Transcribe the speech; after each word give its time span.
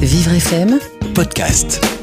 Vivre 0.00 0.38
FM 0.38 0.78
podcast. 1.14 1.99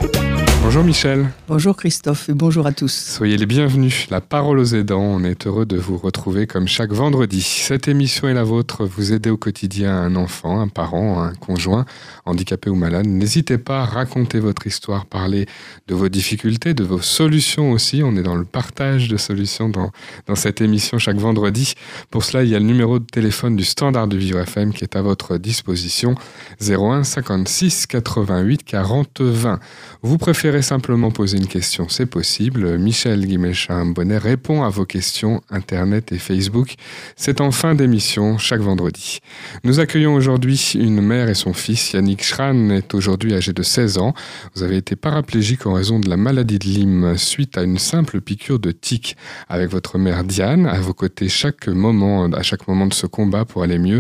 Bonjour 0.68 0.84
Michel. 0.84 1.30
Bonjour 1.48 1.78
Christophe 1.78 2.28
et 2.28 2.34
bonjour 2.34 2.68
à 2.68 2.74
tous. 2.74 2.92
Soyez 2.92 3.38
les 3.38 3.46
bienvenus. 3.46 4.10
La 4.10 4.20
parole 4.20 4.60
aux 4.60 4.76
aidants, 4.76 5.00
on 5.00 5.24
est 5.24 5.48
heureux 5.48 5.66
de 5.66 5.78
vous 5.78 5.98
retrouver 5.98 6.46
comme 6.46 6.68
chaque 6.68 6.92
vendredi. 6.92 7.42
Cette 7.42 7.88
émission 7.88 8.28
est 8.28 8.34
la 8.34 8.44
vôtre. 8.44 8.84
Vous 8.84 9.14
aidez 9.14 9.30
au 9.30 9.38
quotidien 9.38 9.96
un 9.96 10.18
enfant, 10.18 10.60
un 10.60 10.68
parent, 10.68 11.24
un 11.24 11.34
conjoint, 11.36 11.86
handicapé 12.26 12.70
ou 12.70 12.76
malade. 12.76 13.08
N'hésitez 13.08 13.58
pas 13.58 13.84
à 13.84 13.86
raconter 13.86 14.42
votre 14.42 14.68
histoire, 14.68 15.06
parler 15.06 15.46
de 15.88 15.96
vos 15.96 16.10
difficultés, 16.10 16.74
de 16.74 16.84
vos 16.84 17.00
solutions 17.00 17.72
aussi. 17.72 18.02
On 18.04 18.18
est 18.18 18.24
dans 18.24 18.36
le 18.36 18.44
partage 18.44 19.08
de 19.08 19.16
solutions 19.16 19.70
dans, 19.70 19.92
dans 20.28 20.36
cette 20.36 20.60
émission 20.60 20.98
chaque 21.00 21.18
vendredi. 21.18 21.76
Pour 22.12 22.26
cela, 22.26 22.44
il 22.44 22.50
y 22.50 22.56
a 22.56 22.60
le 22.60 22.66
numéro 22.66 23.00
de 23.00 23.06
téléphone 23.06 23.56
du 23.56 23.64
standard 23.64 24.10
de 24.10 24.18
Vivre 24.18 24.40
FM 24.40 24.74
qui 24.74 24.84
est 24.84 24.98
à 24.98 25.02
votre 25.02 25.38
disposition. 25.38 26.16
01 26.60 27.06
56 27.06 27.88
88 27.88 28.66
40 28.66 29.22
20. 29.22 29.60
Vous 30.02 30.18
préférez 30.18 30.57
simplement 30.62 31.12
poser 31.12 31.38
une 31.38 31.48
question, 31.48 31.88
c'est 31.90 32.06
possible. 32.06 32.78
Michel 32.78 33.26
Guimechin-Bonnet 33.26 34.18
répond 34.18 34.64
à 34.64 34.70
vos 34.70 34.86
questions 34.86 35.42
Internet 35.50 36.12
et 36.12 36.18
Facebook. 36.18 36.76
C'est 37.16 37.42
en 37.42 37.52
fin 37.52 37.76
d'émission 37.76 38.38
chaque 38.38 38.62
vendredi. 38.62 39.20
Nous 39.64 39.80
accueillons 39.80 40.16
aujourd'hui 40.16 40.74
une 40.76 41.02
mère 41.02 41.30
et 41.30 41.34
son 41.34 41.54
fils. 41.54 41.94
Yannick 41.94 42.24
Schran 42.24 42.70
est 42.70 42.94
aujourd'hui 42.94 43.34
âgé 43.34 43.54
de 43.54 43.64
16 43.64 43.98
ans. 43.98 44.14
Vous 44.56 44.64
avez 44.64 44.78
été 44.78 44.96
paraplégique 44.96 45.66
en 45.66 45.74
raison 45.74 46.00
de 46.00 46.10
la 46.10 46.18
maladie 46.18 46.60
de 46.60 46.66
Lyme 46.66 47.18
suite 47.18 47.58
à 47.58 47.64
une 47.64 47.78
simple 47.78 48.22
piqûre 48.22 48.60
de 48.60 48.72
tic. 48.72 49.18
Avec 49.50 49.70
votre 49.70 49.98
mère 49.98 50.24
Diane, 50.24 50.66
à 50.66 50.80
vos 50.80 50.94
côtés 50.94 51.30
chaque 51.30 51.68
moment, 51.68 52.26
à 52.26 52.44
chaque 52.44 52.68
moment 52.68 52.88
de 52.88 52.94
ce 52.94 53.08
combat 53.08 53.46
pour 53.46 53.64
aller 53.64 53.80
mieux, 53.80 54.00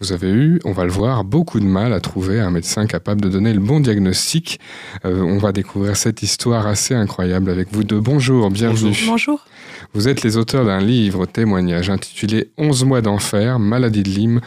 vous 0.00 0.12
avez 0.12 0.30
eu, 0.30 0.60
on 0.64 0.72
va 0.72 0.84
le 0.84 0.90
voir, 0.90 1.24
beaucoup 1.24 1.60
de 1.60 1.66
mal 1.66 1.92
à 1.92 2.00
trouver 2.00 2.40
un 2.40 2.50
médecin 2.50 2.86
capable 2.86 3.20
de 3.20 3.28
donner 3.28 3.52
le 3.52 3.60
bon 3.60 3.80
diagnostic. 3.80 4.60
Euh, 5.04 5.20
on 5.20 5.38
va 5.38 5.52
découvrir 5.52 5.91
cette 5.96 6.22
histoire 6.22 6.66
assez 6.66 6.94
incroyable 6.94 7.50
avec 7.50 7.68
vous 7.72 7.84
deux. 7.84 8.00
Bonjour, 8.00 8.50
bienvenue. 8.50 8.96
Bonjour. 9.06 9.44
Vous 9.94 10.08
êtes 10.08 10.22
les 10.22 10.36
auteurs 10.36 10.64
d'un 10.64 10.80
livre 10.80 11.26
témoignage 11.26 11.90
intitulé 11.90 12.50
11 12.58 12.84
mois 12.84 13.02
d'enfer, 13.02 13.58
maladie 13.58 14.02
de 14.02 14.08
Lyme, 14.08 14.40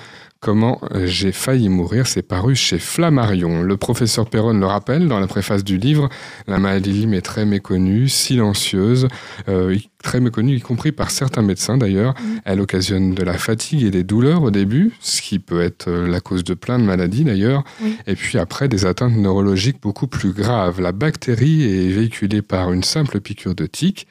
Comment 0.46 0.80
j'ai 1.06 1.32
failli 1.32 1.70
mourir, 1.70 2.06
c'est 2.06 2.22
paru 2.22 2.54
chez 2.54 2.78
Flammarion. 2.78 3.64
Le 3.64 3.78
professeur 3.78 4.30
Perron 4.30 4.54
le 4.54 4.68
rappelle 4.68 5.08
dans 5.08 5.20
la 5.20 5.26
préface 5.26 5.64
du 5.64 5.80
livre, 5.80 6.08
la 6.46 6.60
maladie 6.60 6.92
Lyme 6.92 7.16
est 7.16 7.24
très 7.24 7.48
méconnue, 7.48 8.08
silencieuse, 8.08 9.08
euh, 9.50 9.76
très 10.04 10.20
méconnue, 10.20 10.58
y 10.58 10.62
compris 10.62 10.92
par 10.92 11.10
certains 11.10 11.42
médecins 11.42 11.80
d'ailleurs. 11.80 12.14
Mm. 12.14 12.38
Elle 12.46 12.62
occasionne 12.62 13.16
de 13.16 13.24
la 13.24 13.40
fatigue 13.40 13.86
et 13.86 13.90
des 13.90 14.04
douleurs 14.04 14.44
au 14.44 14.52
début, 14.52 14.94
ce 15.00 15.24
qui 15.24 15.40
peut 15.40 15.64
être 15.64 15.88
euh, 15.88 16.08
la 16.08 16.20
cause 16.20 16.44
de 16.44 16.54
plein 16.54 16.78
de 16.78 16.84
maladies 16.84 17.24
d'ailleurs. 17.24 17.64
Et 18.06 18.14
puis 18.14 18.38
après, 18.38 18.68
des 18.68 18.86
atteintes 18.86 19.16
neurologiques 19.16 19.82
beaucoup 19.82 20.06
plus 20.06 20.32
graves. 20.32 20.80
La 20.80 20.92
bactérie 20.92 21.64
est 21.64 21.90
véhiculée 21.90 22.44
par 22.44 22.72
une 22.72 22.84
simple 22.84 23.20
piqûre 23.20 23.56
de 23.56 23.66
tique. 23.66 24.06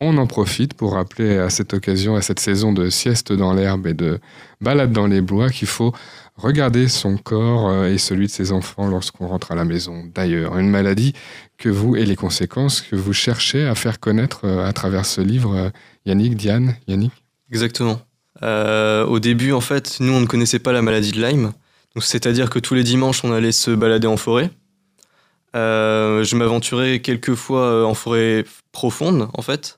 On 0.00 0.16
en 0.16 0.28
profite 0.28 0.74
pour 0.74 0.92
rappeler 0.92 1.38
à 1.38 1.50
cette 1.50 1.74
occasion, 1.74 2.14
à 2.14 2.22
cette 2.22 2.38
saison 2.38 2.72
de 2.72 2.88
sieste 2.88 3.32
dans 3.32 3.52
l'herbe 3.52 3.88
et 3.88 3.94
de 3.94 4.20
balade 4.60 4.92
dans 4.92 5.08
les 5.08 5.20
bois, 5.20 5.50
qu'il 5.50 5.66
faut 5.66 5.92
regarder 6.36 6.86
son 6.86 7.16
corps 7.16 7.68
euh, 7.68 7.88
et 7.88 7.98
celui 7.98 8.26
de 8.26 8.30
ses 8.30 8.52
enfants 8.52 8.86
lorsqu'on 8.86 9.26
rentre 9.26 9.50
à 9.50 9.56
la 9.56 9.64
maison. 9.64 10.04
D'ailleurs, 10.14 10.56
une 10.56 10.70
maladie 10.70 11.14
que 11.56 11.68
vous 11.68 11.96
et 11.96 12.04
les 12.04 12.14
conséquences 12.14 12.80
que 12.80 12.94
vous 12.94 13.12
cherchez 13.12 13.66
à 13.66 13.74
faire 13.74 13.98
connaître 13.98 14.42
euh, 14.44 14.64
à 14.64 14.72
travers 14.72 15.04
ce 15.04 15.20
livre, 15.20 15.56
euh, 15.56 15.70
Yannick, 16.06 16.36
Diane, 16.36 16.76
Yannick? 16.86 17.12
Exactement. 17.50 18.00
au 18.42 19.18
début, 19.18 19.52
en 19.52 19.60
fait, 19.60 19.96
nous, 19.98 20.12
on 20.12 20.20
ne 20.20 20.26
connaissait 20.26 20.60
pas 20.60 20.72
la 20.72 20.82
maladie 20.82 21.10
de 21.10 21.20
Lyme. 21.20 21.52
c'est-à-dire 21.98 22.50
que 22.50 22.60
tous 22.60 22.74
les 22.74 22.84
dimanches, 22.84 23.24
on 23.24 23.32
allait 23.32 23.52
se 23.52 23.72
balader 23.72 24.06
en 24.06 24.16
forêt. 24.16 24.50
je 25.54 26.36
m'aventurais 26.36 27.00
quelquefois 27.00 27.86
en 27.86 27.94
forêt 27.94 28.44
profonde, 28.70 29.28
en 29.32 29.42
fait. 29.42 29.77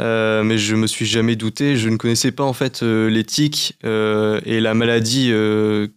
Euh, 0.00 0.42
mais 0.42 0.58
je 0.58 0.74
me 0.74 0.86
suis 0.86 1.06
jamais 1.06 1.36
douté. 1.36 1.76
Je 1.76 1.88
ne 1.88 1.96
connaissais 1.96 2.32
pas 2.32 2.44
en 2.44 2.52
fait 2.52 2.82
euh, 2.82 3.08
l'éthique 3.08 3.78
euh, 3.84 4.40
et 4.44 4.60
la 4.60 4.74
maladie 4.74 5.32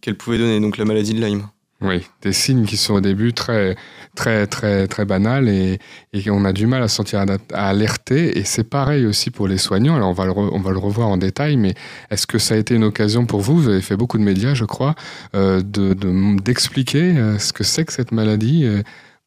qu'elle 0.00 0.16
pouvait 0.16 0.38
donner, 0.38 0.60
donc 0.60 0.76
la 0.76 0.84
maladie 0.84 1.14
de 1.14 1.24
Lyme. 1.24 1.48
Oui, 1.80 2.04
des 2.22 2.32
signes 2.32 2.64
qui 2.64 2.76
sont 2.76 2.94
au 2.94 3.00
début 3.00 3.32
très, 3.32 3.76
très, 4.16 4.48
très, 4.48 4.88
très 4.88 5.04
banals 5.04 5.48
et, 5.48 5.78
et 6.12 6.28
on 6.28 6.44
a 6.44 6.52
du 6.52 6.66
mal 6.66 6.82
à 6.82 6.88
se 6.88 6.96
sentir 6.96 7.24
à 7.52 7.68
alerter. 7.68 8.36
Et 8.36 8.42
c'est 8.42 8.64
pareil 8.64 9.06
aussi 9.06 9.30
pour 9.30 9.46
les 9.46 9.58
soignants. 9.58 9.94
Alors 9.94 10.08
on 10.08 10.12
va 10.12 10.26
le, 10.26 10.32
on 10.32 10.58
va 10.58 10.72
le 10.72 10.78
revoir 10.78 11.06
en 11.06 11.16
détail, 11.16 11.56
mais 11.56 11.74
est-ce 12.10 12.26
que 12.26 12.38
ça 12.38 12.54
a 12.54 12.56
été 12.56 12.74
une 12.74 12.82
occasion 12.82 13.26
pour 13.26 13.42
vous? 13.42 13.56
Vous 13.56 13.68
avez 13.68 13.80
fait 13.80 13.96
beaucoup 13.96 14.18
de 14.18 14.24
médias, 14.24 14.54
je 14.54 14.64
crois, 14.64 14.96
d'expliquer 15.32 17.12
de, 17.12 17.38
ce 17.38 17.52
que 17.52 17.62
c'est 17.62 17.84
que 17.84 17.92
cette 17.92 18.10
maladie 18.10 18.66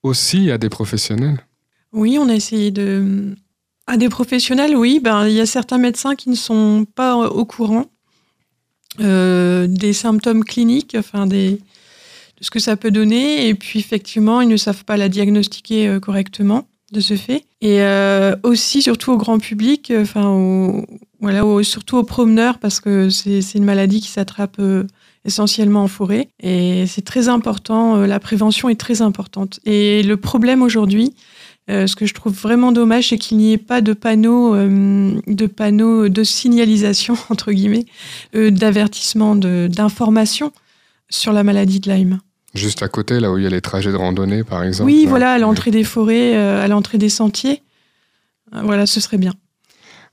aussi 0.03 0.51
à 0.51 0.57
des 0.57 0.69
professionnels? 0.69 1.39
Oui, 1.93 2.17
on 2.19 2.27
a 2.27 2.33
essayé 2.33 2.71
de 2.71 3.35
à 3.91 3.97
des 3.97 4.07
professionnels, 4.07 4.77
oui. 4.77 5.01
Ben, 5.03 5.27
il 5.27 5.33
y 5.33 5.41
a 5.41 5.45
certains 5.45 5.77
médecins 5.77 6.15
qui 6.15 6.29
ne 6.29 6.35
sont 6.35 6.85
pas 6.95 7.17
au 7.17 7.43
courant 7.43 7.87
euh, 9.01 9.67
des 9.67 9.91
symptômes 9.91 10.45
cliniques, 10.45 10.95
enfin 10.97 11.27
de 11.27 11.59
ce 12.39 12.49
que 12.49 12.59
ça 12.59 12.77
peut 12.77 12.89
donner. 12.89 13.49
Et 13.49 13.53
puis, 13.53 13.79
effectivement, 13.79 14.39
ils 14.39 14.47
ne 14.47 14.55
savent 14.55 14.85
pas 14.85 14.95
la 14.95 15.09
diagnostiquer 15.09 15.89
euh, 15.89 15.99
correctement 15.99 16.69
de 16.93 17.01
ce 17.01 17.17
fait. 17.17 17.43
Et 17.59 17.81
euh, 17.81 18.33
aussi, 18.43 18.81
surtout 18.81 19.11
au 19.11 19.17
grand 19.17 19.39
public, 19.39 19.91
enfin, 19.93 20.85
voilà, 21.19 21.43
surtout 21.61 21.97
aux 21.97 22.03
promeneurs, 22.03 22.59
parce 22.59 22.79
que 22.79 23.09
c'est 23.09 23.41
une 23.55 23.65
maladie 23.65 23.99
qui 23.99 24.09
s'attrape 24.09 24.61
essentiellement 25.25 25.83
en 25.83 25.87
forêt. 25.89 26.29
Et 26.41 26.85
c'est 26.87 27.03
très 27.03 27.27
important, 27.27 27.97
la 27.97 28.19
prévention 28.21 28.69
est 28.69 28.79
très 28.79 29.01
importante. 29.01 29.59
Et 29.65 30.01
le 30.01 30.15
problème 30.15 30.61
aujourd'hui, 30.61 31.13
euh, 31.69 31.87
ce 31.87 31.95
que 31.95 32.05
je 32.05 32.13
trouve 32.13 32.33
vraiment 32.33 32.71
dommage, 32.71 33.09
c'est 33.09 33.17
qu'il 33.17 33.37
n'y 33.37 33.53
ait 33.53 33.57
pas 33.57 33.81
de 33.81 33.93
panneaux, 33.93 34.55
euh, 34.55 35.19
de 35.27 35.45
panneaux 35.45 36.09
de 36.09 36.23
signalisation 36.23 37.15
entre 37.29 37.51
guillemets, 37.51 37.85
euh, 38.35 38.51
d'avertissement, 38.51 39.35
d'information 39.35 40.51
sur 41.09 41.33
la 41.33 41.43
maladie 41.43 41.79
de 41.79 41.91
Lyme. 41.91 42.19
Juste 42.53 42.83
à 42.83 42.89
côté, 42.89 43.19
là 43.19 43.31
où 43.31 43.37
il 43.37 43.43
y 43.43 43.47
a 43.47 43.49
les 43.49 43.61
trajets 43.61 43.91
de 43.91 43.97
randonnée, 43.97 44.43
par 44.43 44.63
exemple. 44.63 44.89
Oui, 44.89 45.05
voilà, 45.07 45.33
à 45.33 45.39
l'entrée 45.39 45.71
des 45.71 45.85
forêts, 45.85 46.35
à 46.35 46.67
l'entrée 46.67 46.97
des 46.97 47.07
sentiers. 47.07 47.61
Voilà, 48.51 48.85
ce 48.85 48.99
serait 48.99 49.17
bien. 49.17 49.33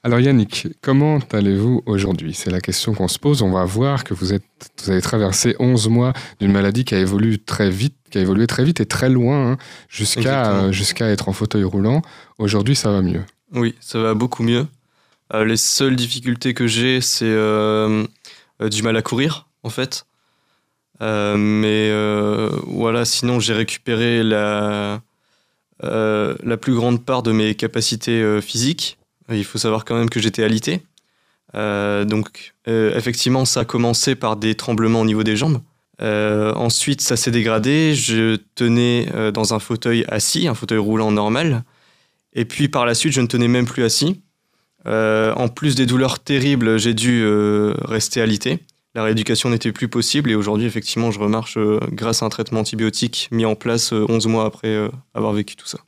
Alors 0.05 0.21
Yannick, 0.21 0.69
comment 0.81 1.19
allez-vous 1.33 1.83
aujourd'hui? 1.85 2.33
C'est 2.33 2.51
la 2.51 2.61
question 2.61 2.95
qu'on 2.95 3.09
se 3.09 3.19
pose. 3.19 3.43
On 3.43 3.51
va 3.51 3.65
voir 3.65 4.05
que 4.05 4.15
vous, 4.15 4.33
êtes, 4.33 4.45
vous 4.85 4.91
avez 4.93 5.03
traversé 5.03 5.57
11 5.59 5.89
mois 5.89 6.13
d'une 6.39 6.53
maladie 6.53 6.85
qui 6.85 6.95
a 6.95 7.01
évolué 7.01 7.39
très 7.39 7.69
vite, 7.69 7.98
qui 8.09 8.19
a 8.19 8.21
évolué 8.21 8.47
très 8.47 8.65
vite 8.65 8.81
et 8.81 8.87
très 8.87 9.09
loin, 9.09 9.53
hein, 9.53 9.59
jusqu'à 9.89 10.53
euh, 10.53 10.73
jusqu'à 10.73 11.09
être 11.09 11.29
en 11.29 11.33
fauteuil 11.33 11.65
roulant. 11.65 12.03
Aujourd'hui, 12.39 12.77
ça 12.77 12.91
va 12.91 13.03
mieux. 13.03 13.23
Oui, 13.53 13.75
ça 13.81 13.99
va 13.99 14.15
beaucoup 14.15 14.43
mieux. 14.43 14.67
Euh, 15.35 15.45
les 15.45 15.57
seules 15.57 15.97
difficultés 15.97 16.55
que 16.55 16.67
j'ai, 16.67 17.01
c'est 17.01 17.25
euh, 17.27 18.05
du 18.61 18.83
mal 18.83 18.97
à 18.97 19.03
courir, 19.03 19.49
en 19.63 19.71
fait. 19.71 20.07
mais 21.01 21.91
voilà, 22.67 23.05
sinon 23.05 23.41
j'ai 23.41 23.55
récupéré 23.55 24.23
la, 24.23 25.01
la 25.83 26.57
plus 26.57 26.75
grande 26.75 27.05
part 27.05 27.23
de 27.23 27.33
mes 27.33 27.55
capacités 27.55 28.41
physiques. 28.41 28.99
Il 29.31 29.45
faut 29.45 29.59
savoir 29.59 29.85
quand 29.85 29.97
même 29.97 30.11
que 30.11 30.21
j'étais 30.21 30.43
alité. 30.43 30.83
Donc 31.55 32.55
effectivement, 32.67 33.45
ça 33.45 33.61
a 33.61 33.65
commencé 33.65 34.15
par 34.15 34.37
des 34.37 34.55
tremblements 34.55 35.03
au 35.03 35.07
niveau 35.07 35.23
des 35.23 35.37
jambes. 35.37 35.61
Euh, 36.01 36.53
ensuite, 36.55 37.01
ça 37.01 37.17
s'est 37.17 37.31
dégradé. 37.31 37.95
Je 37.95 38.37
tenais 38.55 39.07
dans 39.33 39.55
un 39.55 39.59
fauteuil 39.59 40.05
assis, 40.09 40.49
un 40.49 40.55
fauteuil 40.55 40.79
roulant 40.79 41.11
normal. 41.11 41.65
Et 42.33 42.45
puis 42.45 42.69
par 42.69 42.87
la 42.87 42.95
suite, 42.95 43.13
je 43.13 43.21
ne 43.21 43.27
tenais 43.27 43.49
même 43.49 43.67
plus 43.67 43.85
assis. 43.85 44.21
en 44.87 45.49
plus 45.49 45.75
des 45.75 45.87
douleurs 45.87 46.21
terribles, 46.21 46.79
j'ai 46.79 46.95
dû 46.95 47.27
rester 47.85 48.21
alité. 48.21 48.61
La 48.95 49.03
rééducation 49.03 49.51
n'était 49.51 49.73
plus 49.73 49.89
possible 49.89 50.31
et 50.31 50.35
aujourd'hui, 50.35 50.67
effectivement, 50.67 51.11
je 51.11 51.19
remarche 51.19 51.59
grâce 51.91 52.23
à 52.23 52.27
un 52.27 52.29
traitement 52.29 52.61
antibiotique 52.61 53.29
mis 53.33 53.45
en 53.45 53.55
place 53.55 53.93
11 53.93 54.27
mois 54.27 54.45
après 54.45 54.89
avoir 55.15 55.33
vécu 55.33 55.57
tout 55.57 55.67
ça. 55.67 55.79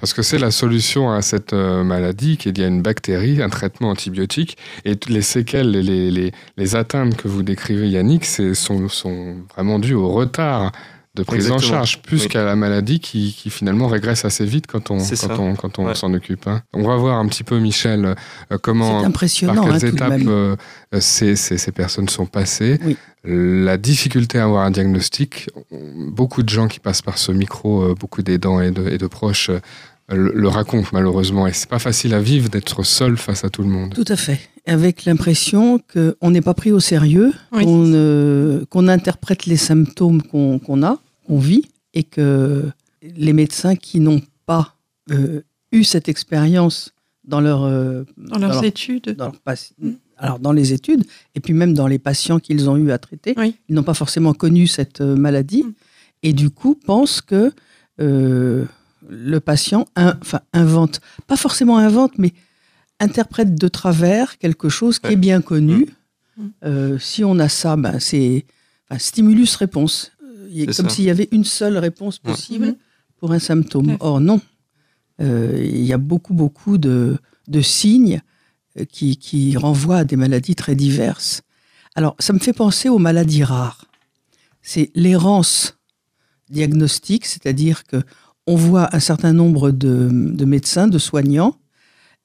Parce 0.00 0.14
que 0.14 0.22
c'est 0.22 0.38
la 0.38 0.50
solution 0.50 1.12
à 1.12 1.22
cette 1.22 1.52
euh, 1.52 1.84
maladie 1.84 2.36
qu'il 2.36 2.58
y 2.58 2.64
a 2.64 2.66
une 2.66 2.82
bactérie, 2.82 3.42
un 3.42 3.50
traitement 3.50 3.90
antibiotique. 3.90 4.56
Et 4.84 4.96
les 5.08 5.22
séquelles, 5.22 5.70
les, 5.70 6.10
les, 6.10 6.32
les 6.56 6.76
atteintes 6.76 7.16
que 7.16 7.28
vous 7.28 7.42
décrivez, 7.42 7.88
Yannick, 7.88 8.24
sont, 8.24 8.88
sont 8.88 9.36
vraiment 9.54 9.78
dues 9.78 9.94
au 9.94 10.08
retard 10.08 10.72
de 11.16 11.24
prise 11.24 11.50
en 11.50 11.58
charge, 11.58 12.02
plus 12.02 12.28
qu'à 12.28 12.44
la 12.44 12.54
maladie 12.54 13.00
qui, 13.00 13.34
qui, 13.36 13.50
finalement 13.50 13.88
régresse 13.88 14.24
assez 14.24 14.44
vite 14.44 14.66
quand 14.68 14.92
on, 14.92 14.98
quand 14.98 15.38
on, 15.40 15.54
quand 15.56 15.78
on 15.80 15.94
s'en 15.94 16.14
occupe. 16.14 16.46
Hein. 16.46 16.62
On 16.72 16.84
va 16.84 16.96
voir 16.96 17.18
un 17.18 17.26
petit 17.26 17.42
peu, 17.42 17.58
Michel, 17.58 18.14
euh, 18.52 18.58
comment, 18.62 19.04
impressionnant, 19.04 19.64
par 19.64 19.78
quelles 19.78 19.90
hein, 19.90 19.92
étapes 19.92 20.20
euh, 20.26 20.56
ces, 21.00 21.34
ces, 21.34 21.58
ces, 21.58 21.72
personnes 21.72 22.08
sont 22.08 22.26
passées. 22.26 22.78
La 23.24 23.76
difficulté 23.76 24.38
à 24.38 24.44
avoir 24.44 24.64
un 24.64 24.70
diagnostic, 24.70 25.50
beaucoup 25.70 26.44
de 26.44 26.48
gens 26.48 26.68
qui 26.68 26.78
passent 26.78 27.02
par 27.02 27.18
ce 27.18 27.32
micro, 27.32 27.94
beaucoup 27.96 28.22
d'aidants 28.22 28.60
et 28.60 28.70
de, 28.70 28.88
et 28.88 28.96
de 28.96 29.06
proches 29.08 29.50
le, 30.10 30.48
raconte 30.48 30.92
malheureusement. 30.92 31.46
Et 31.46 31.52
c'est 31.52 31.68
pas 31.68 31.78
facile 31.78 32.14
à 32.14 32.20
vivre 32.20 32.48
d'être 32.48 32.82
seul 32.84 33.16
face 33.16 33.44
à 33.44 33.50
tout 33.50 33.62
le 33.62 33.68
monde. 33.68 33.94
Tout 33.94 34.04
à 34.08 34.16
fait. 34.16 34.40
Avec 34.66 35.04
l'impression 35.04 35.80
qu'on 35.92 36.30
n'est 36.30 36.40
pas 36.42 36.54
pris 36.54 36.70
au 36.72 36.80
sérieux, 36.80 37.32
qu'on 38.70 38.88
interprète 38.88 39.46
les 39.46 39.56
symptômes 39.56 40.22
qu'on 40.22 40.82
a 40.82 40.98
qu'on 41.26 41.38
vit 41.38 41.64
et 41.94 42.02
que 42.02 42.64
les 43.02 43.32
médecins 43.32 43.76
qui 43.76 44.00
n'ont 44.00 44.20
pas 44.46 44.74
euh, 45.10 45.40
eu 45.72 45.84
cette 45.84 46.08
expérience 46.08 46.92
dans 47.24 47.40
leur 47.40 47.64
euh, 47.64 48.04
Dans 48.16 48.38
leurs 48.38 48.54
leur- 48.54 48.64
études. 48.64 49.14
dans 49.16 49.26
leur 49.46 49.56
alors 50.18 50.38
dans 50.38 50.52
les 50.52 50.72
études 50.72 51.04
et 51.34 51.40
puis 51.40 51.54
même 51.54 51.72
dans 51.72 51.86
les 51.86 51.98
patients 51.98 52.38
qu'ils 52.40 52.68
ont 52.68 52.76
eu 52.76 52.90
à 52.90 52.98
traiter, 52.98 53.34
Oui. 53.38 53.54
ils 53.68 53.74
n'ont 53.74 53.82
pas 53.82 53.94
forcément 53.94 54.34
connu 54.34 54.66
cette 54.66 55.00
euh, 55.00 55.16
maladie 55.16 55.62
Mm. 55.62 55.72
et 56.24 56.32
du 56.32 56.50
coup 56.50 56.74
pensent 56.74 57.20
que 57.22 57.52
euh, 58.00 58.64
le 59.08 59.40
patient 59.40 59.86
in- 59.96 60.16
enfin, 60.20 60.40
invente, 60.52 61.00
pas 61.26 61.36
forcément 61.36 61.78
invente, 61.78 62.12
mais 62.18 62.32
interprète 63.00 63.54
de 63.54 63.68
travers 63.68 64.38
quelque 64.38 64.68
chose 64.68 64.98
qui 64.98 65.12
est 65.12 65.16
bien 65.16 65.40
connu. 65.40 65.86
Mm. 66.36 66.46
Euh, 66.64 66.98
si 66.98 67.24
on 67.24 67.38
a 67.38 67.48
ça, 67.48 67.76
ben 67.76 67.98
c'est 67.98 68.44
stimulus-réponse. 68.98 70.12
Euh, 70.22 70.46
il 70.50 70.58
y 70.58 70.62
a- 70.68 70.72
C'est 70.72 70.82
Comme 70.82 70.90
s'il 70.90 71.04
y 71.04 71.10
avait 71.10 71.28
une 71.32 71.44
seule 71.44 71.78
réponse 71.78 72.18
possible 72.18 72.66
Mhm. 72.66 72.76
pour 73.18 73.32
un 73.32 73.38
symptôme. 73.38 73.88
Ouais. 73.90 73.96
Or 74.00 74.20
non, 74.20 74.40
Euh, 75.22 75.60
il 75.62 75.84
y 75.84 75.92
a 75.92 75.98
beaucoup, 75.98 76.32
beaucoup 76.32 76.78
de, 76.78 77.18
de 77.46 77.60
signes 77.60 78.22
qui, 78.90 79.18
qui 79.18 79.54
renvoient 79.58 79.98
à 79.98 80.04
des 80.04 80.16
maladies 80.16 80.54
très 80.54 80.74
diverses. 80.74 81.42
Alors, 81.94 82.16
ça 82.18 82.32
me 82.32 82.38
fait 82.38 82.54
penser 82.54 82.88
aux 82.88 82.96
maladies 82.98 83.44
rares. 83.44 83.84
C'est 84.62 84.90
l'errance 84.94 85.76
diagnostique, 86.48 87.26
c'est-à-dire 87.26 87.84
que 87.84 88.02
on 88.50 88.56
voit 88.56 88.92
un 88.96 88.98
certain 88.98 89.32
nombre 89.32 89.70
de, 89.70 90.08
de 90.10 90.44
médecins, 90.44 90.88
de 90.88 90.98
soignants, 90.98 91.56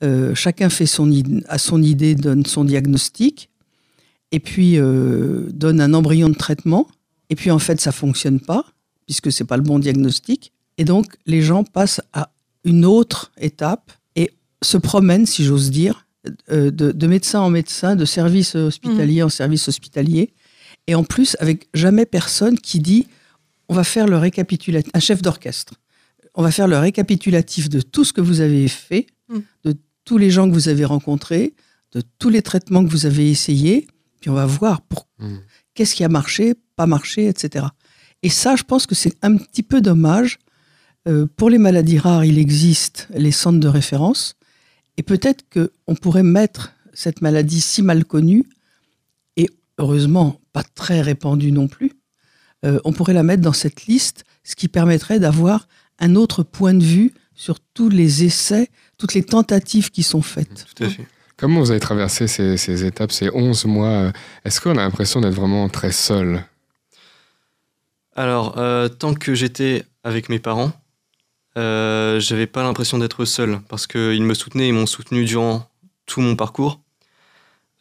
euh, 0.04 0.34
chacun 0.34 0.70
fait 0.70 0.88
son, 0.88 1.08
à 1.48 1.60
son 1.60 1.84
idée, 1.84 2.16
donne 2.16 2.48
son 2.48 2.64
diagnostic, 2.66 3.52
et 4.32 4.40
puis 4.40 4.80
euh, 4.80 5.48
donne 5.54 5.80
un 5.80 5.94
embryon 5.94 6.30
de 6.30 6.34
traitement, 6.34 6.88
et 7.30 7.36
puis 7.36 7.52
en 7.52 7.60
fait 7.60 7.80
ça 7.80 7.92
fonctionne 7.92 8.40
pas, 8.40 8.66
puisque 9.06 9.32
c'est 9.32 9.44
pas 9.44 9.56
le 9.56 9.62
bon 9.62 9.78
diagnostic, 9.78 10.52
et 10.80 10.84
donc 10.84 11.06
les 11.28 11.44
gens 11.44 11.64
passent 11.64 12.02
à 12.12 12.32
une 12.64 12.86
autre 12.86 13.32
étape 13.40 13.92
et 14.16 14.32
se 14.64 14.78
promènent, 14.78 15.28
si 15.28 15.46
j'ose 15.46 15.70
dire, 15.70 16.08
euh, 16.52 16.72
de, 16.72 16.92
de 16.92 17.08
médecin 17.08 17.42
en 17.42 17.52
médecin, 17.52 17.96
de 17.96 18.06
service 18.06 18.56
hospitalier 18.56 19.22
en 19.22 19.30
service 19.30 19.68
hospitalier, 19.68 20.34
et 20.88 20.96
en 20.96 21.04
plus 21.04 21.38
avec 21.40 21.68
jamais 21.76 22.08
personne 22.08 22.58
qui 22.58 22.80
dit 22.80 23.06
on 23.70 23.76
va 23.76 23.84
faire 23.84 24.08
le 24.08 24.18
récapitulatif, 24.18 24.92
un 24.96 25.00
chef 25.00 25.22
d'orchestre, 25.22 25.76
on 26.36 26.44
va 26.44 26.52
faire 26.52 26.68
le 26.68 26.78
récapitulatif 26.78 27.70
de 27.70 27.82
tout 27.82 28.04
ce 28.04 28.14
que 28.14 28.22
vous 28.22 28.42
avez 28.42 28.68
fait, 28.68 29.08
Mm. 29.30 29.40
de 29.64 29.76
tous 30.04 30.18
les 30.20 30.30
gens 30.30 30.48
que 30.48 30.54
vous 30.54 30.70
avez 30.70 30.86
rencontrés, 30.86 31.56
de 31.94 32.02
tous 32.20 32.30
les 32.30 32.44
traitements 32.44 32.86
que 32.86 32.90
vous 32.92 33.08
avez 33.08 33.32
essayés, 33.32 33.88
puis 34.22 34.30
on 34.30 34.34
va 34.36 34.46
voir 34.46 34.82
pour 34.82 35.08
Mm. 35.20 35.38
qu'est-ce 35.74 35.96
qui 35.96 36.04
a 36.04 36.10
marché, 36.10 36.54
pas 36.76 36.86
marché, 36.86 37.28
etc. 37.28 37.66
Et 38.22 38.30
ça, 38.30 38.56
je 38.56 38.64
pense 38.64 38.86
que 38.86 38.94
c'est 38.96 39.16
un 39.24 39.36
petit 39.38 39.64
peu 39.64 39.82
dommage. 39.82 40.38
Euh, 41.08 41.26
pour 41.38 41.50
les 41.50 41.58
maladies 41.58 41.98
rares, 42.00 42.26
il 42.26 42.38
existe 42.38 43.08
les 43.16 43.32
centres 43.32 43.60
de 43.60 43.68
référence, 43.68 44.36
et 44.98 45.04
peut-être 45.04 45.44
qu'on 45.54 45.96
pourrait 45.96 46.24
mettre 46.24 46.74
cette 46.94 47.22
maladie 47.22 47.62
si 47.62 47.82
mal 47.82 48.06
connue, 48.06 48.44
et 49.38 49.48
heureusement 49.78 50.40
pas 50.54 50.64
très 50.64 51.02
répandue 51.02 51.52
non 51.52 51.68
plus, 51.68 51.92
euh, 52.66 52.80
on 52.86 52.94
pourrait 52.94 53.14
la 53.14 53.24
mettre 53.24 53.42
dans 53.44 53.54
cette 53.54 53.86
liste, 53.88 54.24
ce 54.44 54.56
qui 54.56 54.68
permettrait 54.68 55.20
d'avoir 55.20 55.68
un 56.00 56.16
autre 56.16 56.44
point 56.44 56.74
de 56.74 56.84
vue 56.84 57.14
sur 57.36 57.60
tous 57.60 57.90
les 57.90 58.24
essais, 58.24 58.70
toutes 58.98 59.14
les 59.14 59.24
tentatives 59.24 59.92
qui 59.92 60.04
sont 60.04 60.22
faites. 60.22 60.66
Tout 60.76 60.84
à 60.84 60.90
fait. 60.90 61.08
Comment 61.38 61.60
vous 61.60 61.72
avez 61.72 61.82
traversé 61.82 62.28
ces, 62.28 62.56
ces 62.56 62.86
étapes, 62.86 63.12
ces 63.12 63.30
11 63.30 63.66
mois 63.66 63.88
euh, 63.90 64.12
Est-ce 64.46 64.62
qu'on 64.62 64.72
a 64.72 64.76
l'impression 64.76 65.20
d'être 65.20 65.34
vraiment 65.34 65.68
très 65.68 65.92
seul? 65.92 66.46
Alors, 68.16 68.58
euh, 68.58 68.88
tant 68.88 69.14
que 69.14 69.36
j'étais 69.36 69.84
avec 70.06 70.30
mes 70.30 70.40
parents, 70.40 70.72
euh, 71.58 72.20
j'avais 72.22 72.48
pas 72.48 72.64
l'impression 72.64 72.98
d'être 72.98 73.26
seul 73.26 73.60
parce 73.68 73.88
qu'ils 73.88 74.24
me 74.24 74.34
soutenaient, 74.34 74.70
ils 74.70 74.74
m'ont 74.74 74.86
soutenu 74.86 75.26
durant 75.26 75.70
tout 76.06 76.22
mon 76.22 76.36
parcours. 76.36 76.80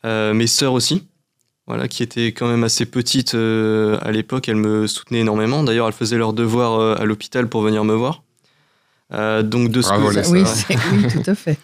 Euh, 0.04 0.34
mes 0.34 0.48
sœurs 0.48 0.72
aussi, 0.72 1.06
voilà, 1.66 1.88
qui 1.88 2.02
étaient 2.02 2.26
quand 2.32 2.46
même 2.48 2.64
assez 2.64 2.84
petites 2.86 3.34
euh, 3.34 3.98
à 4.02 4.10
l'époque, 4.12 4.48
elles 4.48 4.56
me 4.56 4.86
soutenaient 4.86 5.20
énormément. 5.20 5.62
D'ailleurs, 5.62 5.86
elles 5.86 5.92
faisaient 5.94 6.18
leurs 6.18 6.32
devoirs 6.34 6.78
euh, 6.78 6.94
à 6.96 7.04
l'hôpital 7.04 7.48
pour 7.48 7.62
venir 7.62 7.84
me 7.84 7.94
voir. 7.94 8.22
Euh, 9.12 9.42
donc 9.42 9.70
de 9.70 9.80
ce, 9.82 9.88
Bravo, 9.88 10.08
côté- 10.08 10.20
les 10.22 10.28
oui, 10.28 10.40
sœurs. 10.46 10.48
c'est- 10.48 10.76
oui, 10.92 11.06
tout 11.22 11.30
à 11.30 11.34
fait. 11.34 11.58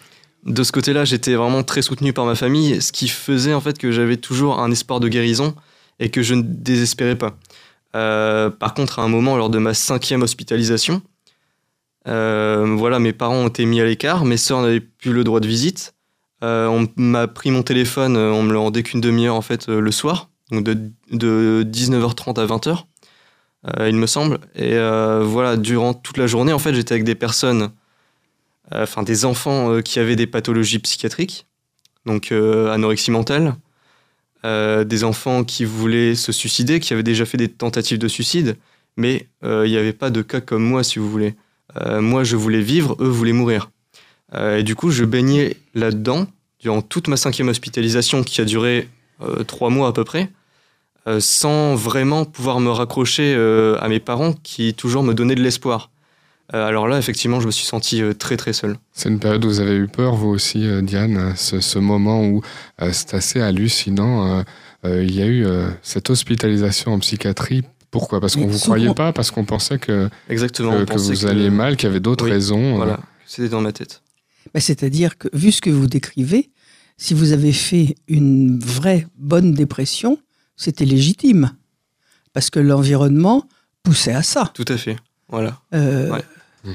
de 0.45 0.63
ce 0.63 0.71
côté-là, 0.71 1.05
j'étais 1.05 1.35
vraiment 1.35 1.63
très 1.63 1.81
soutenu 1.81 2.13
par 2.13 2.25
ma 2.25 2.35
famille, 2.35 2.81
ce 2.81 2.91
qui 2.91 3.07
faisait 3.07 3.53
en 3.53 3.61
fait 3.61 3.77
que 3.77 3.91
j'avais 3.91 4.17
toujours 4.17 4.59
un 4.59 4.71
espoir 4.71 4.99
de 4.99 5.07
guérison 5.07 5.53
et 5.99 6.09
que 6.09 6.21
je 6.23 6.33
ne 6.35 6.41
désespérais 6.41 7.15
pas. 7.17 7.35
Euh, 7.95 8.49
par 8.49 8.73
contre, 8.73 8.99
à 8.99 9.03
un 9.03 9.07
moment, 9.07 9.35
lors 9.37 9.49
de 9.49 9.59
ma 9.59 9.73
cinquième 9.73 10.21
hospitalisation, 10.23 11.01
euh, 12.07 12.75
voilà, 12.77 12.99
mes 12.99 13.13
parents 13.13 13.35
ont 13.35 13.47
été 13.49 13.65
mis 13.65 13.81
à 13.81 13.85
l'écart, 13.85 14.25
mes 14.25 14.37
sœurs 14.37 14.61
n'avaient 14.61 14.79
plus 14.79 15.13
le 15.13 15.23
droit 15.23 15.39
de 15.39 15.47
visite. 15.47 15.93
Euh, 16.43 16.67
on 16.67 16.87
m'a 16.95 17.27
pris 17.27 17.51
mon 17.51 17.61
téléphone, 17.61 18.17
euh, 18.17 18.31
on 18.31 18.41
me 18.41 18.51
le 18.51 18.57
rendait 18.57 18.81
qu'une 18.81 19.01
demi-heure 19.01 19.35
en 19.35 19.41
fait 19.41 19.69
euh, 19.69 19.79
le 19.79 19.91
soir, 19.91 20.29
donc 20.49 20.63
de, 20.63 20.91
de 21.11 21.63
19h30 21.69 22.39
à 22.39 22.45
20h, 22.45 22.83
euh, 23.79 23.89
il 23.89 23.95
me 23.95 24.07
semble. 24.07 24.39
Et 24.55 24.75
voilà, 25.23 25.55
durant 25.55 25.93
toute 25.93 26.17
la 26.17 26.27
journée, 26.27 26.53
en 26.53 26.59
fait, 26.59 26.73
j'étais 26.73 26.93
avec 26.93 27.03
des 27.03 27.15
personnes, 27.15 27.71
enfin 28.71 29.03
des 29.03 29.25
enfants 29.25 29.81
qui 29.81 29.99
avaient 29.99 30.15
des 30.15 30.27
pathologies 30.27 30.79
psychiatriques, 30.79 31.47
donc 32.05 32.31
anorexie 32.31 33.11
mentale, 33.11 33.55
des 34.43 35.03
enfants 35.03 35.43
qui 35.43 35.63
voulaient 35.63 36.15
se 36.15 36.31
suicider, 36.31 36.79
qui 36.79 36.93
avaient 36.93 37.03
déjà 37.03 37.25
fait 37.25 37.37
des 37.37 37.49
tentatives 37.49 37.99
de 37.99 38.07
suicide, 38.07 38.57
mais 38.97 39.29
il 39.43 39.69
n'y 39.69 39.77
avait 39.77 39.93
pas 39.93 40.09
de 40.09 40.21
cas 40.21 40.41
comme 40.41 40.63
moi, 40.63 40.83
si 40.83 40.99
vous 40.99 41.09
voulez. 41.09 41.35
Moi, 41.85 42.23
je 42.23 42.35
voulais 42.35 42.61
vivre, 42.61 42.97
eux 42.99 43.07
voulaient 43.07 43.31
mourir. 43.31 43.69
Euh, 44.33 44.57
et 44.59 44.63
du 44.63 44.75
coup, 44.75 44.91
je 44.91 45.03
baignais 45.05 45.57
là-dedans 45.73 46.27
durant 46.59 46.81
toute 46.81 47.07
ma 47.07 47.17
cinquième 47.17 47.49
hospitalisation 47.49 48.23
qui 48.23 48.39
a 48.41 48.45
duré 48.45 48.87
euh, 49.21 49.43
trois 49.43 49.69
mois 49.69 49.87
à 49.89 49.91
peu 49.93 50.03
près, 50.03 50.29
euh, 51.07 51.19
sans 51.19 51.75
vraiment 51.75 52.25
pouvoir 52.25 52.59
me 52.59 52.69
raccrocher 52.69 53.33
euh, 53.35 53.77
à 53.81 53.89
mes 53.89 53.99
parents 53.99 54.33
qui 54.43 54.73
toujours 54.73 55.03
me 55.03 55.13
donnaient 55.13 55.35
de 55.35 55.41
l'espoir. 55.43 55.89
Euh, 56.53 56.65
alors 56.67 56.87
là, 56.87 56.97
effectivement, 56.97 57.39
je 57.39 57.45
me 57.47 57.51
suis 57.51 57.65
senti 57.65 58.01
euh, 58.01 58.13
très 58.13 58.35
très 58.37 58.53
seul. 58.53 58.77
C'est 58.93 59.09
une 59.09 59.19
période 59.19 59.43
où 59.45 59.47
vous 59.47 59.59
avez 59.61 59.75
eu 59.75 59.87
peur, 59.87 60.15
vous 60.15 60.27
aussi, 60.29 60.65
euh, 60.67 60.81
Diane, 60.81 61.33
ce, 61.35 61.59
ce 61.61 61.79
moment 61.79 62.23
où 62.25 62.41
euh, 62.81 62.89
c'est 62.93 63.13
assez 63.13 63.39
hallucinant. 63.41 64.39
euh, 64.39 64.43
euh, 64.85 65.03
il 65.03 65.15
y 65.15 65.21
a 65.21 65.25
eu 65.27 65.45
euh, 65.45 65.69
cette 65.81 66.09
hospitalisation 66.09 66.93
en 66.93 66.99
psychiatrie. 66.99 67.63
Pourquoi? 67.89 68.19
Parce 68.21 68.35
qu'on 68.35 68.47
ne 68.47 68.51
vous 68.51 68.59
croyait 68.59 68.93
pas, 68.93 69.11
parce 69.13 69.31
qu'on 69.31 69.45
pensait 69.45 69.77
que, 69.79 70.09
Exactement. 70.29 70.71
que, 70.71 70.75
on 70.77 70.85
que 70.85 70.91
pensait 70.93 71.13
vous 71.13 71.25
alliez 71.25 71.49
mal, 71.49 71.75
qu'il 71.77 71.87
y 71.87 71.91
avait 71.91 71.99
d'autres 71.99 72.25
Oui, 72.25 72.31
raisons. 72.31 72.73
euh. 72.73 72.77
Voilà, 72.77 72.99
c'était 73.25 73.49
dans 73.49 73.61
ma 73.61 73.71
tête. 73.71 74.01
Ben, 74.53 74.59
C'est-à-dire 74.59 75.17
que, 75.17 75.27
vu 75.33 75.51
ce 75.51 75.61
que 75.61 75.69
vous 75.69 75.87
décrivez, 75.87 76.49
si 76.97 77.13
vous 77.13 77.31
avez 77.31 77.53
fait 77.53 77.95
une 78.07 78.59
vraie 78.59 79.07
bonne 79.17 79.53
dépression, 79.53 80.19
c'était 80.55 80.85
légitime. 80.85 81.51
Parce 82.33 82.49
que 82.49 82.59
l'environnement 82.59 83.47
poussait 83.83 84.13
à 84.13 84.23
ça. 84.23 84.51
Tout 84.53 84.65
à 84.67 84.77
fait. 84.77 84.95
Voilà, 85.29 85.59
Euh, 85.73 86.09
Ouais. 86.11 86.21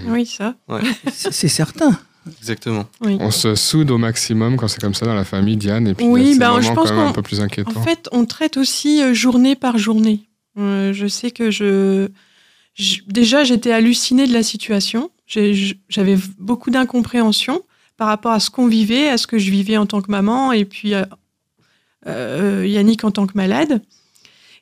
Oui, 0.09 0.27
ça. 0.27 0.55
c'est 1.13 1.33
c'est 1.33 1.49
certain. 1.49 1.97
exactement. 2.41 2.87
Oui. 3.03 3.17
On 3.21 3.31
se 3.31 3.55
soude 3.55 3.91
au 3.93 3.99
maximum 3.99 4.57
quand 4.57 4.67
c'est 4.67 4.81
comme 4.81 4.95
ça 4.95 5.07
dans 5.07 5.15
la 5.15 5.25
famille, 5.25 5.57
Diane, 5.57 5.87
et 5.87 5.95
puis 5.95 6.05
Oui, 6.07 6.37
ben, 6.39 6.61
je 6.61 6.73
pense 6.73 6.89
quand 6.91 6.97
même 6.97 7.05
un 7.05 7.07
qu'on- 7.09 7.13
peu 7.13 7.23
plus 7.23 7.39
En 7.41 7.45
inquiétants. 7.45 7.83
fait, 7.83 8.09
on 8.11 8.25
traite 8.25 8.57
aussi 8.57 9.01
euh, 9.03 9.15
journée 9.15 9.55
par 9.55 9.79
journée. 9.79 10.29
Euh, 10.59 10.93
je 10.93 11.07
sais 11.07 11.31
que 11.31 11.51
je. 11.53 12.09
Déjà, 13.07 13.45
j'étais 13.45 13.73
hallucinée 13.73 14.27
de 14.27 14.33
la 14.33 14.43
situation. 14.43 15.11
J'avais 15.27 16.19
beaucoup 16.39 16.71
d'incompréhension 16.71 17.63
par 17.97 18.09
rapport 18.09 18.33
à 18.33 18.41
ce 18.41 18.51
qu'on 18.51 18.67
vivait, 18.67 19.09
à 19.09 19.17
ce 19.17 19.27
que 19.27 19.39
je 19.39 19.51
vivais 19.51 19.77
en 19.77 19.87
tant 19.87 20.03
que 20.03 20.11
maman, 20.11 20.53
et 20.53 20.65
puis 20.65 20.95
euh, 20.95 21.05
euh, 22.07 22.67
Yannick 22.67 23.05
en 23.05 23.11
tant 23.11 23.27
que 23.27 23.33
malade. 23.35 23.83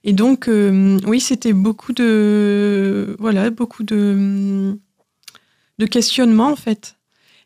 Et 0.04 0.12
donc, 0.12 0.48
euh, 0.48 0.98
oui, 1.06 1.20
c'était 1.20 1.52
beaucoup 1.52 1.92
de. 1.92 3.16
Voilà, 3.18 3.50
beaucoup 3.50 3.82
de. 3.82 4.76
de 5.78 5.86
questionnements, 5.86 6.52
en 6.52 6.56
fait. 6.56 6.96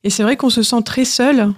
Et 0.04 0.10
c'est 0.10 0.22
vrai 0.22 0.36
qu'on 0.36 0.50
se 0.50 0.62
sent 0.62 0.82
très 0.84 1.04
seul. 1.04 1.52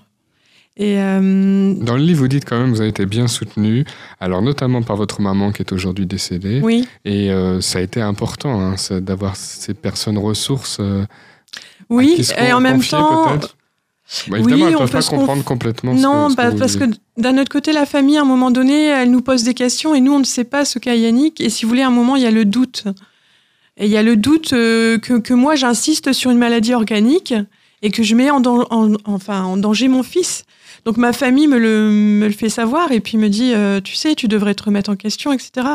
Et. 0.81 0.99
euh, 0.99 1.75
Dans 1.75 1.97
le 1.97 2.03
livre, 2.03 2.21
vous 2.21 2.29
dites 2.29 2.45
quand 2.47 2.59
même 2.59 2.71
que 2.71 2.75
vous 2.77 2.81
avez 2.81 2.89
été 2.91 3.05
bien 3.05 3.29
soutenu, 3.29 3.85
alors 4.19 4.41
notamment 4.41 4.83
par 4.83 4.97
votre 4.97 5.21
maman 5.21 5.53
qui 5.53 5.61
est 5.63 5.73
aujourd'hui 5.73 6.07
décédée, 6.07 6.61
oui. 6.63 6.89
et 7.05 7.31
euh, 7.31 7.61
ça 7.61 7.81
a 7.81 7.83
été 7.83 8.01
important 8.01 8.59
hein, 8.61 8.77
d'avoir 9.01 9.37
ces 9.37 9.75
personnes 9.75 10.17
ressources. 10.17 10.79
euh, 10.81 11.05
Oui, 11.91 12.15
qui 12.17 12.33
et 12.39 12.53
en 12.53 12.61
même 12.61 12.83
temps. 12.83 13.27
Bah, 14.27 14.39
évidemment, 14.39 14.57
oui, 14.57 14.63
elles 14.69 14.73
ne 14.73 14.79
peuvent 14.79 14.91
peut 14.91 14.99
pas 14.99 15.03
comprendre 15.05 15.45
complètement. 15.45 15.97
ce 15.97 16.03
non, 16.03 16.25
que, 16.27 16.33
ce 16.33 16.37
bah, 16.37 16.51
vous 16.51 16.59
parce 16.59 16.77
que 16.77 16.85
d'un 17.17 17.39
autre 17.39 17.51
côté, 17.51 17.73
la 17.73 17.87
famille, 17.87 18.17
à 18.19 18.23
un 18.23 18.25
moment 18.25 18.51
donné, 18.51 18.87
elle 18.87 19.11
nous 19.11 19.21
pose 19.23 19.45
des 19.45 19.55
questions 19.55 19.95
et 19.95 20.01
nous, 20.01 20.13
on 20.15 20.19
ne 20.19 20.25
sait 20.25 20.43
pas 20.45 20.65
ce 20.65 20.81
qu'a 20.81 20.97
Yannick. 20.97 21.41
Et 21.41 21.49
si 21.51 21.65
vous 21.65 21.69
voulez, 21.69 21.83
à 21.83 21.87
un 21.87 21.93
moment, 21.93 22.17
il 22.17 22.23
y 22.23 22.27
a 22.27 22.33
le 22.33 22.45
doute. 22.45 22.85
Et 23.77 23.85
il 23.87 23.91
y 23.93 23.97
a 23.97 24.03
le 24.03 24.17
doute 24.17 24.49
que, 24.51 25.19
que 25.19 25.33
moi, 25.35 25.55
j'insiste 25.55 26.13
sur 26.13 26.31
une 26.33 26.39
maladie 26.39 26.75
organique 26.75 27.35
et 27.83 27.91
que 27.93 28.03
je 28.03 28.15
mets 28.17 28.31
en, 28.31 28.41
dan- 28.41 28.67
en- 28.71 28.95
enfin, 29.05 29.45
en 29.45 29.57
danger 29.57 29.87
mon 29.89 30.03
fils. 30.03 30.45
Donc 30.85 30.97
ma 30.97 31.13
famille 31.13 31.47
me 31.47 31.59
le, 31.59 31.91
me 31.91 32.27
le 32.27 32.33
fait 32.33 32.49
savoir 32.49 32.93
et 32.93 33.01
puis 33.01 33.19
me 33.19 33.29
dit, 33.29 33.53
euh, 33.55 33.81
tu 33.81 33.95
sais, 33.95 34.15
tu 34.15 34.29
devrais 34.29 34.55
te 34.55 34.63
remettre 34.63 34.91
en 34.91 34.97
question, 34.97 35.33
etc. 35.33 35.69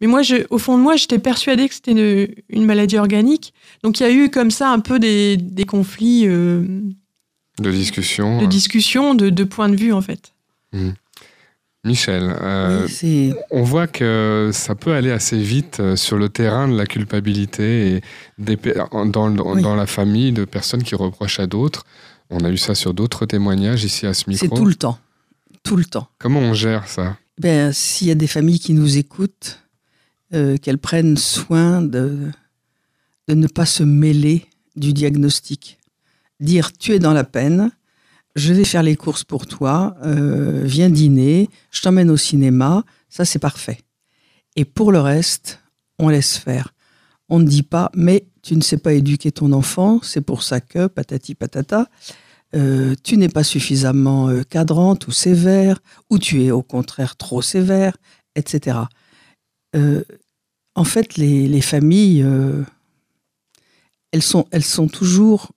Mais 0.00 0.06
moi, 0.06 0.22
je, 0.22 0.36
au 0.50 0.58
fond 0.58 0.76
de 0.76 0.82
moi, 0.82 0.96
j'étais 0.96 1.18
persuadée 1.18 1.68
que 1.68 1.74
c'était 1.74 1.92
une, 1.92 2.28
une, 2.48 2.64
maladie 2.64 2.98
organique. 2.98 3.54
Donc 3.82 4.00
il 4.00 4.02
y 4.02 4.06
a 4.06 4.12
eu 4.12 4.30
comme 4.30 4.50
ça 4.50 4.70
un 4.70 4.80
peu 4.80 4.98
des, 4.98 5.36
des 5.36 5.64
conflits. 5.64 6.24
Euh, 6.26 6.62
de 7.58 7.70
discussion. 7.70 8.40
De 8.40 8.46
discussion, 8.46 9.14
de, 9.14 9.30
de 9.30 9.44
points 9.44 9.68
de 9.68 9.76
vue 9.76 9.92
en 9.92 10.02
fait. 10.02 10.34
Mmh. 10.72 10.90
Michel, 11.86 12.36
euh, 12.42 12.88
on 13.52 13.62
voit 13.62 13.86
que 13.86 14.50
ça 14.52 14.74
peut 14.74 14.92
aller 14.92 15.12
assez 15.12 15.38
vite 15.38 15.94
sur 15.94 16.18
le 16.18 16.28
terrain 16.28 16.66
de 16.66 16.76
la 16.76 16.84
culpabilité 16.84 17.92
et 17.92 18.00
dans, 18.38 19.30
dans, 19.30 19.76
la 19.76 19.86
famille 19.86 20.32
de 20.32 20.44
personnes 20.44 20.82
qui 20.82 20.96
reprochent 20.96 21.38
à 21.38 21.46
d'autres. 21.46 21.84
On 22.30 22.40
a 22.44 22.50
eu 22.50 22.56
ça 22.58 22.74
sur 22.74 22.94
d'autres 22.94 23.26
témoignages 23.26 23.84
ici 23.84 24.06
à 24.06 24.14
ce 24.14 24.28
micro. 24.28 24.46
C'est 24.46 24.54
tout 24.54 24.66
le 24.66 24.74
temps. 24.74 24.98
Tout 25.62 25.76
le 25.76 25.84
temps. 25.84 26.08
Comment 26.18 26.40
on 26.40 26.54
gère 26.54 26.88
ça? 26.88 27.16
Ben, 27.38 27.72
S'il 27.72 28.08
y 28.08 28.10
a 28.10 28.14
des 28.14 28.26
familles 28.26 28.58
qui 28.58 28.72
nous 28.72 28.98
écoutent, 28.98 29.60
euh, 30.34 30.56
qu'elles 30.56 30.78
prennent 30.78 31.16
soin 31.16 31.82
de, 31.82 32.30
de 33.28 33.34
ne 33.34 33.46
pas 33.46 33.66
se 33.66 33.84
mêler 33.84 34.46
du 34.74 34.92
diagnostic. 34.92 35.78
Dire 36.40 36.72
tu 36.72 36.92
es 36.92 36.98
dans 36.98 37.12
la 37.12 37.24
peine, 37.24 37.70
je 38.34 38.52
vais 38.52 38.64
faire 38.64 38.82
les 38.82 38.96
courses 38.96 39.24
pour 39.24 39.46
toi, 39.46 39.96
euh, 40.04 40.62
viens 40.64 40.90
dîner, 40.90 41.48
je 41.70 41.80
t'emmène 41.80 42.10
au 42.10 42.16
cinéma, 42.16 42.84
ça 43.08 43.24
c'est 43.24 43.38
parfait. 43.38 43.78
Et 44.56 44.64
pour 44.64 44.90
le 44.92 45.00
reste, 45.00 45.60
on 45.98 46.08
laisse 46.08 46.36
faire. 46.36 46.74
On 47.28 47.38
ne 47.38 47.44
dit 47.44 47.62
pas, 47.62 47.90
mais 47.94 48.26
tu 48.42 48.56
ne 48.56 48.62
sais 48.62 48.78
pas 48.78 48.92
éduquer 48.92 49.32
ton 49.32 49.52
enfant, 49.52 50.00
c'est 50.02 50.20
pour 50.20 50.42
ça 50.42 50.60
que, 50.60 50.86
patati 50.86 51.34
patata, 51.34 51.88
euh, 52.54 52.94
tu 53.02 53.16
n'es 53.16 53.28
pas 53.28 53.42
suffisamment 53.42 54.28
euh, 54.28 54.42
cadrante 54.42 55.08
ou 55.08 55.12
sévère, 55.12 55.80
ou 56.10 56.18
tu 56.18 56.44
es 56.44 56.50
au 56.50 56.62
contraire 56.62 57.16
trop 57.16 57.42
sévère, 57.42 57.96
etc. 58.36 58.78
en 60.74 60.84
fait, 60.84 61.16
les, 61.16 61.48
les 61.48 61.60
familles, 61.60 62.24
elles, 64.12 64.22
sont, 64.22 64.46
elles 64.50 64.64
sont 64.64 64.88
toujours 64.88 65.52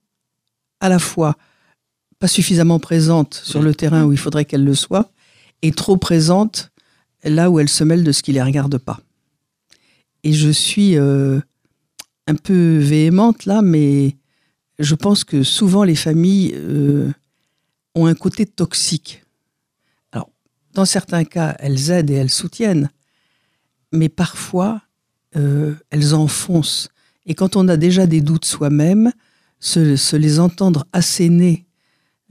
à 0.80 0.88
la 0.88 0.98
fois 0.98 1.36
pas 2.20 2.28
suffisamment 2.28 2.78
présente 2.78 3.34
sur 3.34 3.62
le 3.62 3.74
terrain 3.74 4.04
où 4.04 4.12
il 4.12 4.18
faudrait 4.18 4.44
qu'elle 4.44 4.64
le 4.64 4.74
soit, 4.74 5.10
et 5.62 5.72
trop 5.72 5.96
présente 5.96 6.70
là 7.24 7.50
où 7.50 7.58
elle 7.58 7.68
se 7.68 7.82
mêle 7.82 8.04
de 8.04 8.12
ce 8.12 8.22
qui 8.22 8.32
les 8.32 8.42
regarde 8.42 8.78
pas. 8.78 9.00
Et 10.22 10.32
je 10.32 10.50
suis 10.50 10.96
euh, 10.96 11.40
un 12.30 12.36
peu 12.36 12.78
véhémente 12.78 13.44
là, 13.44 13.60
mais 13.60 14.16
je 14.78 14.94
pense 14.94 15.24
que 15.24 15.42
souvent 15.42 15.82
les 15.82 15.96
familles 15.96 16.54
euh, 16.54 17.10
ont 17.94 18.06
un 18.06 18.14
côté 18.14 18.46
toxique. 18.46 19.24
Alors, 20.12 20.30
dans 20.72 20.84
certains 20.84 21.24
cas, 21.24 21.56
elles 21.58 21.90
aident 21.90 22.10
et 22.10 22.14
elles 22.14 22.30
soutiennent, 22.30 22.88
mais 23.92 24.08
parfois, 24.08 24.80
euh, 25.36 25.74
elles 25.90 26.14
enfoncent. 26.14 26.88
Et 27.26 27.34
quand 27.34 27.56
on 27.56 27.66
a 27.68 27.76
déjà 27.76 28.06
des 28.06 28.20
doutes 28.20 28.44
soi-même, 28.44 29.12
se, 29.58 30.16
les 30.16 30.38
entendre 30.38 30.86
asséner 30.92 31.66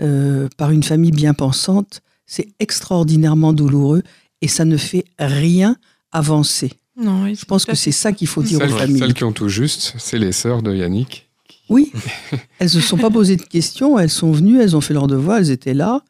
euh, 0.01 0.47
par 0.57 0.71
une 0.71 0.83
famille 0.83 1.11
bien 1.11 1.33
pensante, 1.33 2.01
c'est 2.25 2.47
extraordinairement 2.59 3.53
douloureux 3.53 4.01
et 4.41 4.47
ça 4.47 4.63
ne 4.63 4.77
fait 4.77 5.03
rien 5.19 5.75
avancer. 6.11 6.71
Non, 6.99 7.33
Je 7.33 7.45
pense 7.45 7.65
que 7.65 7.75
c'est 7.75 7.91
ça 7.91 8.11
qu'il 8.11 8.27
faut 8.27 8.43
dire 8.43 8.61
aux 8.61 8.67
familles. 8.67 8.99
Celles 8.99 9.13
qui 9.13 9.23
ont 9.23 9.31
tout 9.31 9.49
juste, 9.49 9.95
c'est 9.97 10.17
les 10.17 10.31
sœurs 10.31 10.61
de 10.61 10.75
Yannick. 10.75 11.29
Oui, 11.69 11.91
elles 12.59 12.65
ne 12.65 12.67
se 12.67 12.81
sont 12.81 12.97
pas 12.97 13.11
posées 13.11 13.35
de 13.35 13.43
questions, 13.43 13.99
elles 13.99 14.09
sont 14.09 14.31
venues, 14.31 14.59
elles 14.59 14.75
ont 14.75 14.81
fait 14.81 14.93
leur 14.93 15.07
devoir, 15.07 15.37
elles 15.37 15.51
étaient 15.51 15.75
là. 15.75 16.03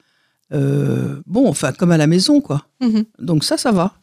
Euh, 0.53 1.21
bon, 1.27 1.47
enfin, 1.47 1.73
comme 1.73 1.91
à 1.91 1.97
la 1.97 2.07
maison, 2.07 2.41
quoi. 2.41 2.65
Mhm. 2.81 3.05
Donc 3.19 3.43
ça, 3.43 3.57
ça 3.57 3.71
va. 3.71 3.93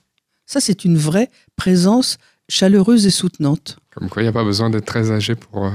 Ça, 0.44 0.60
c'est 0.60 0.84
une 0.84 0.96
vraie 0.96 1.30
présence 1.56 2.18
chaleureuse 2.48 3.06
et 3.06 3.10
soutenante. 3.10 3.78
Comme 3.94 4.08
quoi, 4.08 4.22
il 4.22 4.26
n'y 4.26 4.28
a 4.28 4.32
pas 4.32 4.44
besoin 4.44 4.70
d'être 4.70 4.84
très 4.84 5.10
âgé 5.10 5.34
pour 5.34 5.64
euh, 5.64 5.70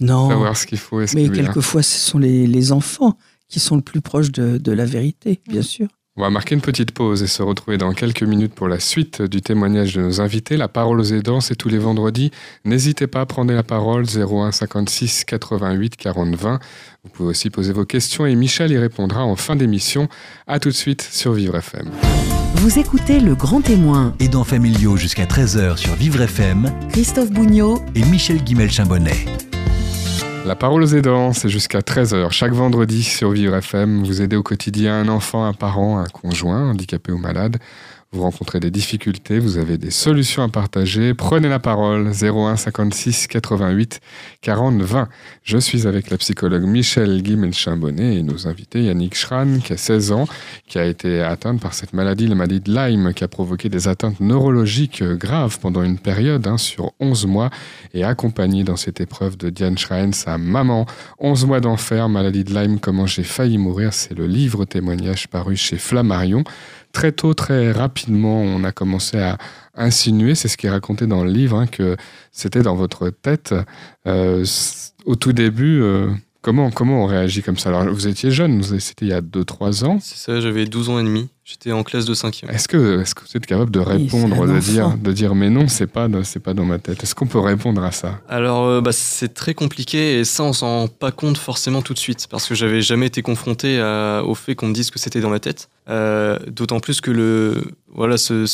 non, 0.00 0.28
savoir 0.28 0.56
ce 0.56 0.66
qu'il 0.66 0.78
faut. 0.78 1.00
mais 1.14 1.28
quelquefois, 1.28 1.82
ce 1.82 1.98
sont 1.98 2.18
les, 2.18 2.46
les 2.46 2.72
enfants 2.72 3.18
qui 3.48 3.60
sont 3.60 3.76
le 3.76 3.82
plus 3.82 4.00
proches 4.00 4.32
de, 4.32 4.72
la 4.72 4.84
vérité, 4.84 5.40
bien 5.46 5.62
sûr. 5.62 5.88
On 6.16 6.22
va 6.22 6.30
marquer 6.30 6.54
une 6.54 6.60
petite 6.60 6.92
pause 6.92 7.24
et 7.24 7.26
se 7.26 7.42
retrouver 7.42 7.76
dans 7.76 7.92
quelques 7.92 8.22
minutes 8.22 8.54
pour 8.54 8.68
la 8.68 8.78
suite 8.78 9.20
du 9.20 9.42
témoignage 9.42 9.96
de 9.96 10.00
nos 10.00 10.20
invités. 10.20 10.56
La 10.56 10.68
parole 10.68 11.00
aux 11.00 11.12
aidants, 11.12 11.40
c'est 11.40 11.56
tous 11.56 11.68
les 11.68 11.78
vendredis. 11.78 12.30
N'hésitez 12.64 13.08
pas 13.08 13.22
à 13.22 13.26
prendre 13.26 13.52
la 13.52 13.64
parole 13.64 14.04
01 14.04 14.52
56 14.52 15.24
88 15.24 15.96
40 15.96 16.36
20. 16.36 16.60
Vous 17.02 17.10
pouvez 17.10 17.30
aussi 17.30 17.50
poser 17.50 17.72
vos 17.72 17.84
questions 17.84 18.26
et 18.26 18.36
Michel 18.36 18.70
y 18.70 18.78
répondra 18.78 19.24
en 19.24 19.34
fin 19.34 19.56
d'émission. 19.56 20.08
A 20.46 20.60
tout 20.60 20.68
de 20.68 20.74
suite 20.74 21.02
sur 21.02 21.32
Vivre 21.32 21.56
FM. 21.56 21.90
Vous 22.54 22.78
écoutez 22.78 23.18
Le 23.18 23.34
Grand 23.34 23.60
Témoin. 23.60 24.14
Aidants 24.20 24.44
familiaux 24.44 24.96
jusqu'à 24.96 25.24
13h 25.24 25.78
sur 25.78 25.94
Vivre 25.96 26.20
FM. 26.20 26.70
Christophe 26.90 27.32
Bougnot 27.32 27.82
et 27.96 28.04
Michel 28.04 28.38
Guimel-Chambonnet. 28.44 29.26
La 30.44 30.54
parole 30.54 30.82
aux 30.82 30.94
aidants, 30.94 31.32
c'est 31.32 31.48
jusqu'à 31.48 31.80
13h. 31.80 32.30
Chaque 32.30 32.52
vendredi 32.52 33.02
sur 33.02 33.30
Vivre 33.30 33.54
FM, 33.56 34.04
vous 34.04 34.20
aidez 34.20 34.36
au 34.36 34.42
quotidien 34.42 35.00
un 35.00 35.08
enfant, 35.08 35.46
un 35.46 35.54
parent, 35.54 35.98
un 35.98 36.04
conjoint, 36.04 36.68
handicapé 36.68 37.12
ou 37.12 37.18
malade 37.18 37.56
vous 38.14 38.22
rencontrez 38.22 38.60
des 38.60 38.70
difficultés, 38.70 39.40
vous 39.40 39.58
avez 39.58 39.76
des 39.76 39.90
solutions 39.90 40.44
à 40.44 40.48
partager, 40.48 41.14
prenez 41.14 41.48
la 41.48 41.58
parole 41.58 42.12
01 42.12 42.56
56 42.56 43.26
88 43.26 44.00
40 44.40 44.80
20. 44.80 45.08
Je 45.42 45.58
suis 45.58 45.88
avec 45.88 46.10
la 46.10 46.16
psychologue 46.18 46.62
Michel 46.62 47.22
Guimel-Chambonnet 47.22 48.16
et 48.16 48.22
nos 48.22 48.46
invités 48.46 48.84
Yannick 48.84 49.16
Schran, 49.16 49.58
qui 49.58 49.72
a 49.72 49.76
16 49.76 50.12
ans, 50.12 50.26
qui 50.68 50.78
a 50.78 50.84
été 50.84 51.22
atteinte 51.22 51.60
par 51.60 51.74
cette 51.74 51.92
maladie, 51.92 52.28
la 52.28 52.36
maladie 52.36 52.60
de 52.60 52.72
Lyme, 52.72 53.12
qui 53.14 53.24
a 53.24 53.28
provoqué 53.28 53.68
des 53.68 53.88
atteintes 53.88 54.20
neurologiques 54.20 55.02
graves 55.02 55.58
pendant 55.58 55.82
une 55.82 55.98
période 55.98 56.46
hein, 56.46 56.56
sur 56.56 56.92
11 57.00 57.26
mois 57.26 57.50
et 57.94 58.04
accompagné 58.04 58.62
dans 58.62 58.76
cette 58.76 59.00
épreuve 59.00 59.36
de 59.36 59.50
Diane 59.50 59.76
Schrein, 59.76 60.12
sa 60.12 60.38
maman. 60.38 60.86
11 61.18 61.46
mois 61.46 61.60
d'enfer, 61.60 62.08
maladie 62.08 62.44
de 62.44 62.54
Lyme, 62.54 62.78
comment 62.78 63.06
j'ai 63.06 63.24
failli 63.24 63.58
mourir, 63.58 63.92
c'est 63.92 64.16
le 64.16 64.28
livre 64.28 64.64
témoignage 64.64 65.26
paru 65.26 65.56
chez 65.56 65.78
Flammarion 65.78 66.44
très 66.94 67.12
tôt, 67.12 67.34
très 67.34 67.72
rapidement, 67.72 68.40
on 68.40 68.64
a 68.64 68.72
commencé 68.72 69.18
à 69.18 69.36
insinuer, 69.74 70.34
c'est 70.34 70.48
ce 70.48 70.56
qui 70.56 70.66
est 70.66 70.70
raconté 70.70 71.06
dans 71.06 71.24
le 71.24 71.30
livre, 71.30 71.58
hein, 71.58 71.66
que 71.66 71.96
c'était 72.32 72.62
dans 72.62 72.76
votre 72.76 73.10
tête. 73.10 73.54
Euh, 74.06 74.46
au 75.04 75.16
tout 75.16 75.34
début, 75.34 75.82
euh, 75.82 76.08
comment, 76.44 76.70
comment 76.70 77.04
on 77.04 77.06
réagit 77.06 77.42
comme 77.42 77.56
ça? 77.56 77.70
Alors, 77.70 77.84
vous 77.92 78.06
étiez 78.06 78.30
jeune, 78.30 78.62
c'était 78.78 79.06
il 79.06 79.08
y 79.08 79.14
a 79.14 79.22
2-3 79.22 79.84
ans. 79.84 79.98
C'est 80.00 80.18
ça, 80.18 80.40
j'avais 80.40 80.66
12 80.66 80.90
ans 80.90 80.98
et 80.98 81.02
demi. 81.02 81.28
J'étais 81.42 81.72
en 81.72 81.82
classe 81.82 82.04
de 82.04 82.14
5e. 82.14 82.50
Est-ce 82.50 82.68
que, 82.68 83.00
est 83.00 83.14
que 83.14 83.22
vous 83.22 83.36
êtes 83.36 83.46
capable 83.46 83.70
de 83.70 83.80
répondre, 83.80 84.46
de, 84.46 84.58
dire, 84.58 84.96
de 84.96 85.12
dire 85.12 85.34
mais 85.34 85.50
non, 85.50 85.68
c'est 85.68 85.86
pas, 85.86 86.08
c'est 86.22 86.40
pas 86.40 86.54
dans 86.54 86.64
ma 86.64 86.78
tête 86.78 87.02
Est-ce 87.02 87.14
qu'on 87.14 87.26
peut 87.26 87.38
répondre 87.38 87.82
à 87.82 87.92
ça? 87.92 88.20
Alors, 88.28 88.66
euh, 88.66 88.80
bah, 88.82 88.92
c'est 88.92 89.32
très 89.32 89.54
compliqué 89.54 90.20
et 90.20 90.24
ça, 90.24 90.42
on 90.42 90.52
s'en 90.52 90.66
rend 90.66 90.88
pas 90.88 91.12
compte 91.12 91.38
forcément 91.38 91.82
tout 91.82 91.94
de 91.94 91.98
suite 91.98 92.26
parce 92.30 92.46
que 92.46 92.54
j'avais 92.54 92.82
jamais 92.82 93.06
été 93.06 93.22
confronté 93.22 93.80
au 94.24 94.34
fait 94.34 94.54
qu'on 94.54 94.68
me 94.68 94.74
dise 94.74 94.90
que 94.90 94.98
c'était 94.98 95.20
dans 95.20 95.30
ma 95.30 95.40
tête. 95.40 95.70
Euh, 95.88 96.38
d'autant 96.46 96.80
plus 96.80 97.00
que 97.00 97.10
le, 97.10 97.62
voilà, 97.92 98.16
ce, 98.16 98.46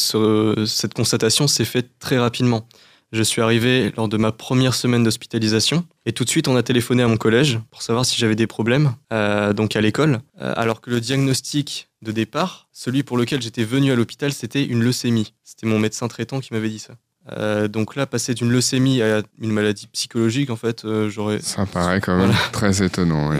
cette 0.66 0.94
constatation 0.94 1.48
s'est 1.48 1.64
faite 1.64 1.90
très 1.98 2.18
rapidement. 2.18 2.66
Je 3.12 3.24
suis 3.24 3.42
arrivé 3.42 3.92
lors 3.96 4.08
de 4.08 4.16
ma 4.16 4.30
première 4.30 4.74
semaine 4.74 5.02
d'hospitalisation 5.02 5.84
et 6.06 6.12
tout 6.12 6.24
de 6.24 6.30
suite 6.30 6.48
on 6.48 6.56
a 6.56 6.62
téléphoné 6.62 7.02
à 7.02 7.08
mon 7.08 7.16
collège 7.16 7.60
pour 7.70 7.82
savoir 7.82 8.06
si 8.06 8.16
j'avais 8.16 8.36
des 8.36 8.46
problèmes, 8.46 8.94
euh, 9.12 9.52
donc 9.52 9.76
à 9.76 9.80
l'école, 9.80 10.20
euh, 10.40 10.52
alors 10.56 10.80
que 10.80 10.90
le 10.90 11.00
diagnostic 11.00 11.90
de 12.02 12.12
départ, 12.12 12.68
celui 12.72 13.02
pour 13.02 13.18
lequel 13.18 13.42
j'étais 13.42 13.64
venu 13.64 13.92
à 13.92 13.94
l'hôpital, 13.94 14.32
c'était 14.32 14.64
une 14.64 14.82
leucémie. 14.82 15.34
C'était 15.44 15.66
mon 15.66 15.78
médecin 15.78 16.08
traitant 16.08 16.40
qui 16.40 16.54
m'avait 16.54 16.70
dit 16.70 16.78
ça. 16.78 16.94
Euh, 17.32 17.68
donc 17.68 17.96
là, 17.96 18.06
passer 18.06 18.32
d'une 18.32 18.50
leucémie 18.50 19.02
à 19.02 19.22
une 19.38 19.52
maladie 19.52 19.86
psychologique, 19.88 20.48
en 20.48 20.56
fait, 20.56 20.86
j'aurais. 21.08 21.40
Ça 21.40 21.66
paraît 21.66 22.00
quand 22.00 22.16
même 22.16 22.34
très 22.52 22.82
étonnant. 22.82 23.32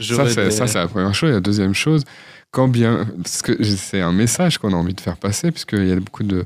Ça, 0.00 0.28
c'est 0.28 0.74
la 0.74 0.86
première 0.86 1.14
chose. 1.14 1.30
Et 1.30 1.32
la 1.32 1.40
deuxième 1.40 1.74
chose, 1.74 2.04
quand 2.52 2.68
bien. 2.68 3.08
Parce 3.16 3.42
que 3.42 3.60
c'est 3.64 4.00
un 4.00 4.12
message 4.12 4.58
qu'on 4.58 4.72
a 4.72 4.76
envie 4.76 4.94
de 4.94 5.00
faire 5.00 5.16
passer, 5.16 5.50
puisqu'il 5.50 5.88
y 5.88 5.92
a 5.92 5.96
beaucoup 5.96 6.22
de 6.22 6.44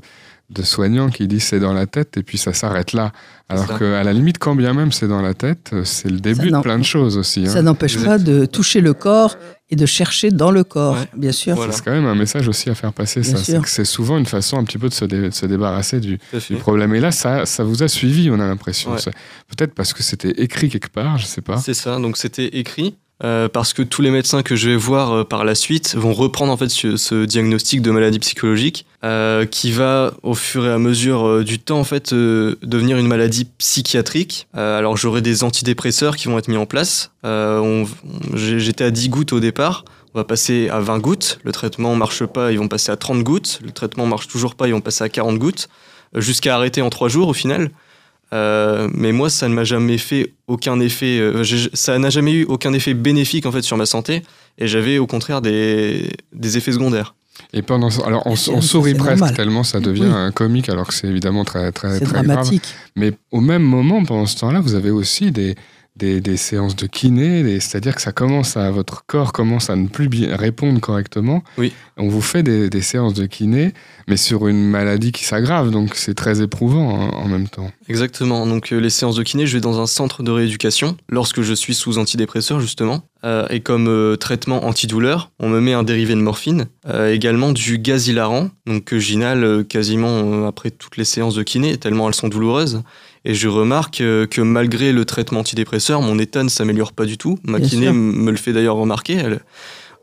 de 0.51 0.63
soignants 0.63 1.09
qui 1.09 1.27
disent 1.27 1.45
c'est 1.45 1.59
dans 1.59 1.73
la 1.73 1.87
tête 1.87 2.17
et 2.17 2.23
puis 2.23 2.37
ça 2.37 2.53
s'arrête 2.53 2.93
là. 2.93 3.11
Alors 3.49 3.77
qu'à 3.77 4.03
la 4.03 4.13
limite, 4.13 4.37
quand 4.37 4.55
bien 4.55 4.73
même 4.73 4.91
c'est 4.91 5.07
dans 5.07 5.21
la 5.21 5.33
tête, 5.33 5.73
c'est 5.83 6.09
le 6.09 6.19
début 6.19 6.51
de 6.51 6.59
plein 6.59 6.79
de 6.79 6.83
choses 6.83 7.17
aussi. 7.17 7.47
Ça 7.47 7.59
hein. 7.59 7.61
n'empêche 7.63 8.01
pas 8.03 8.17
de 8.17 8.45
toucher 8.45 8.81
le 8.81 8.93
corps 8.93 9.37
et 9.69 9.75
de 9.75 9.85
chercher 9.85 10.31
dans 10.31 10.51
le 10.51 10.63
corps, 10.63 10.97
bien 11.15 11.31
sûr. 11.31 11.57
C'est 11.71 11.83
quand 11.83 11.91
même 11.91 12.05
un 12.05 12.15
message 12.15 12.47
aussi 12.47 12.69
à 12.69 12.75
faire 12.75 12.93
passer. 12.93 13.21
C'est 13.23 13.85
souvent 13.85 14.17
une 14.17 14.25
façon 14.25 14.57
un 14.57 14.63
petit 14.63 14.77
peu 14.77 14.89
de 14.89 14.93
se, 14.93 15.45
débarrasser 15.45 15.99
du, 15.99 16.19
problème. 16.59 16.93
Et 16.93 16.99
là, 16.99 17.11
ça, 17.11 17.45
ça 17.45 17.63
vous 17.63 17.83
a 17.83 17.87
suivi, 17.87 18.29
on 18.29 18.39
a 18.39 18.47
l'impression. 18.47 18.95
Peut-être 19.47 19.73
parce 19.73 19.93
que 19.93 20.03
c'était 20.03 20.31
écrit 20.31 20.69
quelque 20.69 20.89
part, 20.89 21.17
je 21.17 21.25
sais 21.25 21.41
pas. 21.41 21.57
C'est 21.57 21.73
ça, 21.73 21.97
donc 21.99 22.17
c'était 22.17 22.47
écrit. 22.57 22.97
Euh, 23.23 23.47
parce 23.47 23.73
que 23.73 23.83
tous 23.83 24.01
les 24.01 24.09
médecins 24.09 24.41
que 24.41 24.55
je 24.55 24.69
vais 24.69 24.75
voir 24.75 25.11
euh, 25.11 25.23
par 25.23 25.45
la 25.45 25.53
suite 25.53 25.95
vont 25.95 26.13
reprendre 26.13 26.51
en 26.51 26.57
fait 26.57 26.69
ce, 26.69 27.25
diagnostic 27.25 27.81
de 27.81 27.91
maladie 27.91 28.17
psychologique 28.17 28.87
euh, 29.03 29.45
qui 29.45 29.71
va 29.71 30.13
au 30.23 30.33
fur 30.33 30.65
et 30.65 30.71
à 30.71 30.79
mesure 30.79 31.43
du 31.43 31.59
temps 31.59 31.79
en 31.79 31.83
fait 31.83 32.13
devenir 32.13 32.97
une 32.97 33.07
maladie 33.07 33.45
psychiatrique. 33.57 34.47
alors 34.53 34.97
j'aurai 34.97 35.21
des 35.21 35.43
antidépresseurs 35.43 36.15
qui 36.15 36.27
vont 36.27 36.37
être 36.37 36.47
mis 36.47 36.57
en 36.57 36.65
place. 36.65 37.11
J'étais 38.33 38.83
à 38.83 38.91
10 38.91 39.09
gouttes 39.09 39.33
au 39.33 39.39
départ. 39.39 39.85
On 40.13 40.19
va 40.19 40.23
passer 40.23 40.67
à 40.69 40.79
20 40.79 40.99
gouttes. 40.99 41.39
Le 41.43 41.51
traitement 41.51 41.95
marche 41.95 42.25
pas, 42.25 42.51
ils 42.51 42.59
vont 42.59 42.67
passer 42.67 42.91
à 42.91 42.97
30 42.97 43.23
gouttes. 43.23 43.59
Le 43.63 43.71
traitement 43.71 44.05
marche 44.05 44.27
toujours 44.27 44.55
pas, 44.55 44.67
ils 44.67 44.73
vont 44.73 44.81
passer 44.81 45.03
à 45.03 45.09
40 45.09 45.37
gouttes. 45.37 45.69
jusqu'à 46.15 46.55
arrêter 46.55 46.81
en 46.81 46.89
trois 46.89 47.07
jours 47.07 47.27
au 47.27 47.33
final. 47.33 47.71
Euh, 48.33 48.87
mais 48.93 49.11
moi, 49.11 49.29
ça 49.29 49.47
ne 49.49 49.53
m'a 49.53 49.63
jamais 49.65 49.97
fait 49.97 50.33
aucun 50.47 50.79
effet. 50.79 51.19
euh, 51.19 51.43
ça 51.73 51.99
n'a 51.99 52.09
jamais 52.09 52.31
eu 52.31 52.43
aucun 52.45 52.73
effet 52.73 52.93
bénéfique 52.93 53.45
en 53.45 53.51
fait 53.51 53.61
sur 53.61 53.77
ma 53.77 53.85
santé, 53.85 54.23
et 54.57 54.67
j'avais 54.67 54.97
au 54.99 55.07
contraire 55.07 55.41
des, 55.41 56.09
des 56.33 56.57
effets 56.57 56.71
secondaires. 56.71 57.13
Et 57.53 57.61
pendant 57.61 57.89
alors 58.05 58.23
on, 58.25 58.35
sourit 58.35 58.93
presque 58.93 59.19
normal. 59.19 59.35
tellement 59.35 59.63
ça 59.63 59.79
devient 59.79 60.03
Oui. 60.03 60.13
un 60.13 60.31
comique 60.31 60.69
alors 60.69 60.87
que 60.87 60.93
c'est 60.93 61.07
évidemment 61.07 61.43
très 61.43 61.71
très 61.71 61.99
très 61.99 62.05
grave. 62.05 62.25
dramatique. 62.25 62.63
Mais 62.95 63.13
au 63.31 63.41
même 63.41 63.63
moment, 63.63 64.03
pendant 64.05 64.25
ce 64.25 64.37
temps-là, 64.37 64.59
vous 64.61 64.75
avez 64.75 64.91
aussi 64.91 65.31
des, 65.31 65.55
des, 66.01 66.19
des 66.19 66.35
séances 66.35 66.75
de 66.75 66.87
kiné, 66.87 67.59
c'est-à-dire 67.59 67.95
que 67.95 68.01
ça 68.01 68.11
commence 68.11 68.57
à 68.57 68.71
votre 68.71 69.05
corps 69.05 69.31
commence 69.31 69.69
à 69.69 69.75
ne 69.75 69.87
plus 69.87 70.09
bien 70.09 70.35
répondre 70.35 70.81
correctement. 70.81 71.43
Oui. 71.59 71.71
On 71.97 72.07
vous 72.09 72.21
fait 72.21 72.41
des, 72.41 72.69
des 72.69 72.81
séances 72.81 73.13
de 73.13 73.27
kiné, 73.27 73.73
mais 74.07 74.17
sur 74.17 74.47
une 74.47 74.67
maladie 74.67 75.11
qui 75.11 75.23
s'aggrave, 75.23 75.69
donc 75.69 75.95
c'est 75.95 76.15
très 76.15 76.41
éprouvant 76.41 76.99
hein, 76.99 77.11
en 77.13 77.27
même 77.27 77.47
temps. 77.47 77.69
Exactement. 77.87 78.47
Donc 78.47 78.73
euh, 78.73 78.79
les 78.79 78.89
séances 78.89 79.15
de 79.15 79.23
kiné, 79.23 79.45
je 79.45 79.57
vais 79.57 79.61
dans 79.61 79.79
un 79.79 79.85
centre 79.85 80.23
de 80.23 80.31
rééducation 80.31 80.97
lorsque 81.07 81.41
je 81.41 81.53
suis 81.53 81.75
sous 81.75 81.99
antidépresseur 81.99 82.59
justement. 82.59 83.03
Euh, 83.23 83.45
et 83.49 83.59
comme 83.59 83.87
euh, 83.87 84.15
traitement 84.15 84.65
antidouleur, 84.65 85.31
on 85.39 85.49
me 85.49 85.59
met 85.61 85.73
un 85.73 85.83
dérivé 85.83 86.15
de 86.15 86.21
morphine, 86.21 86.65
euh, 86.87 87.13
également 87.13 87.51
du 87.51 87.77
gaz 87.77 88.07
hilarant, 88.07 88.49
donc 88.65 88.85
que 88.85 88.97
j'inhale 88.97 89.63
quasiment 89.65 90.47
après 90.47 90.71
toutes 90.71 90.97
les 90.97 91.03
séances 91.03 91.35
de 91.35 91.43
kiné, 91.43 91.77
tellement 91.77 92.07
elles 92.07 92.15
sont 92.15 92.29
douloureuses. 92.29 92.81
Et 93.23 93.35
je 93.35 93.47
remarque 93.47 94.01
euh, 94.01 94.25
que 94.25 94.41
malgré 94.41 94.91
le 94.91 95.05
traitement 95.05 95.41
antidépresseur, 95.41 96.01
mon 96.01 96.17
état 96.17 96.43
ne 96.43 96.49
s'améliore 96.49 96.91
pas 96.93 97.05
du 97.05 97.17
tout. 97.17 97.37
Ma 97.43 97.59
Bien 97.59 97.67
kiné 97.67 97.85
sûr. 97.85 97.93
me 97.93 98.31
le 98.31 98.37
fait 98.37 98.51
d'ailleurs 98.53 98.75
remarquer. 98.77 99.13
Elle, 99.13 99.41